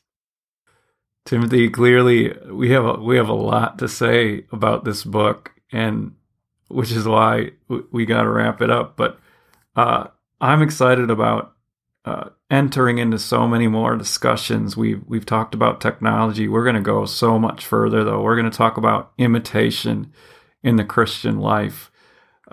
Timothy, 1.25 1.69
clearly 1.69 2.33
we 2.51 2.71
have 2.71 2.85
a, 2.85 2.93
we 2.95 3.15
have 3.17 3.29
a 3.29 3.33
lot 3.33 3.79
to 3.79 3.87
say 3.87 4.45
about 4.51 4.83
this 4.83 5.03
book, 5.03 5.51
and 5.71 6.15
which 6.67 6.91
is 6.91 7.07
why 7.07 7.51
we 7.91 8.05
got 8.05 8.23
to 8.23 8.29
wrap 8.29 8.61
it 8.61 8.69
up. 8.69 8.97
But 8.97 9.19
uh, 9.75 10.07
I'm 10.41 10.61
excited 10.61 11.09
about 11.09 11.53
uh, 12.05 12.29
entering 12.51 12.97
into 12.97 13.17
so 13.17 13.47
many 13.47 13.67
more 13.67 13.95
discussions. 13.95 14.75
We've 14.75 15.01
we've 15.07 15.25
talked 15.25 15.55
about 15.55 15.79
technology. 15.79 16.49
We're 16.49 16.65
going 16.65 16.75
to 16.75 16.81
go 16.81 17.05
so 17.05 17.39
much 17.39 17.65
further, 17.65 18.03
though. 18.03 18.21
We're 18.21 18.35
going 18.35 18.51
to 18.51 18.57
talk 18.57 18.75
about 18.75 19.13
imitation 19.17 20.11
in 20.61 20.75
the 20.75 20.83
Christian 20.83 21.39
life. 21.39 21.89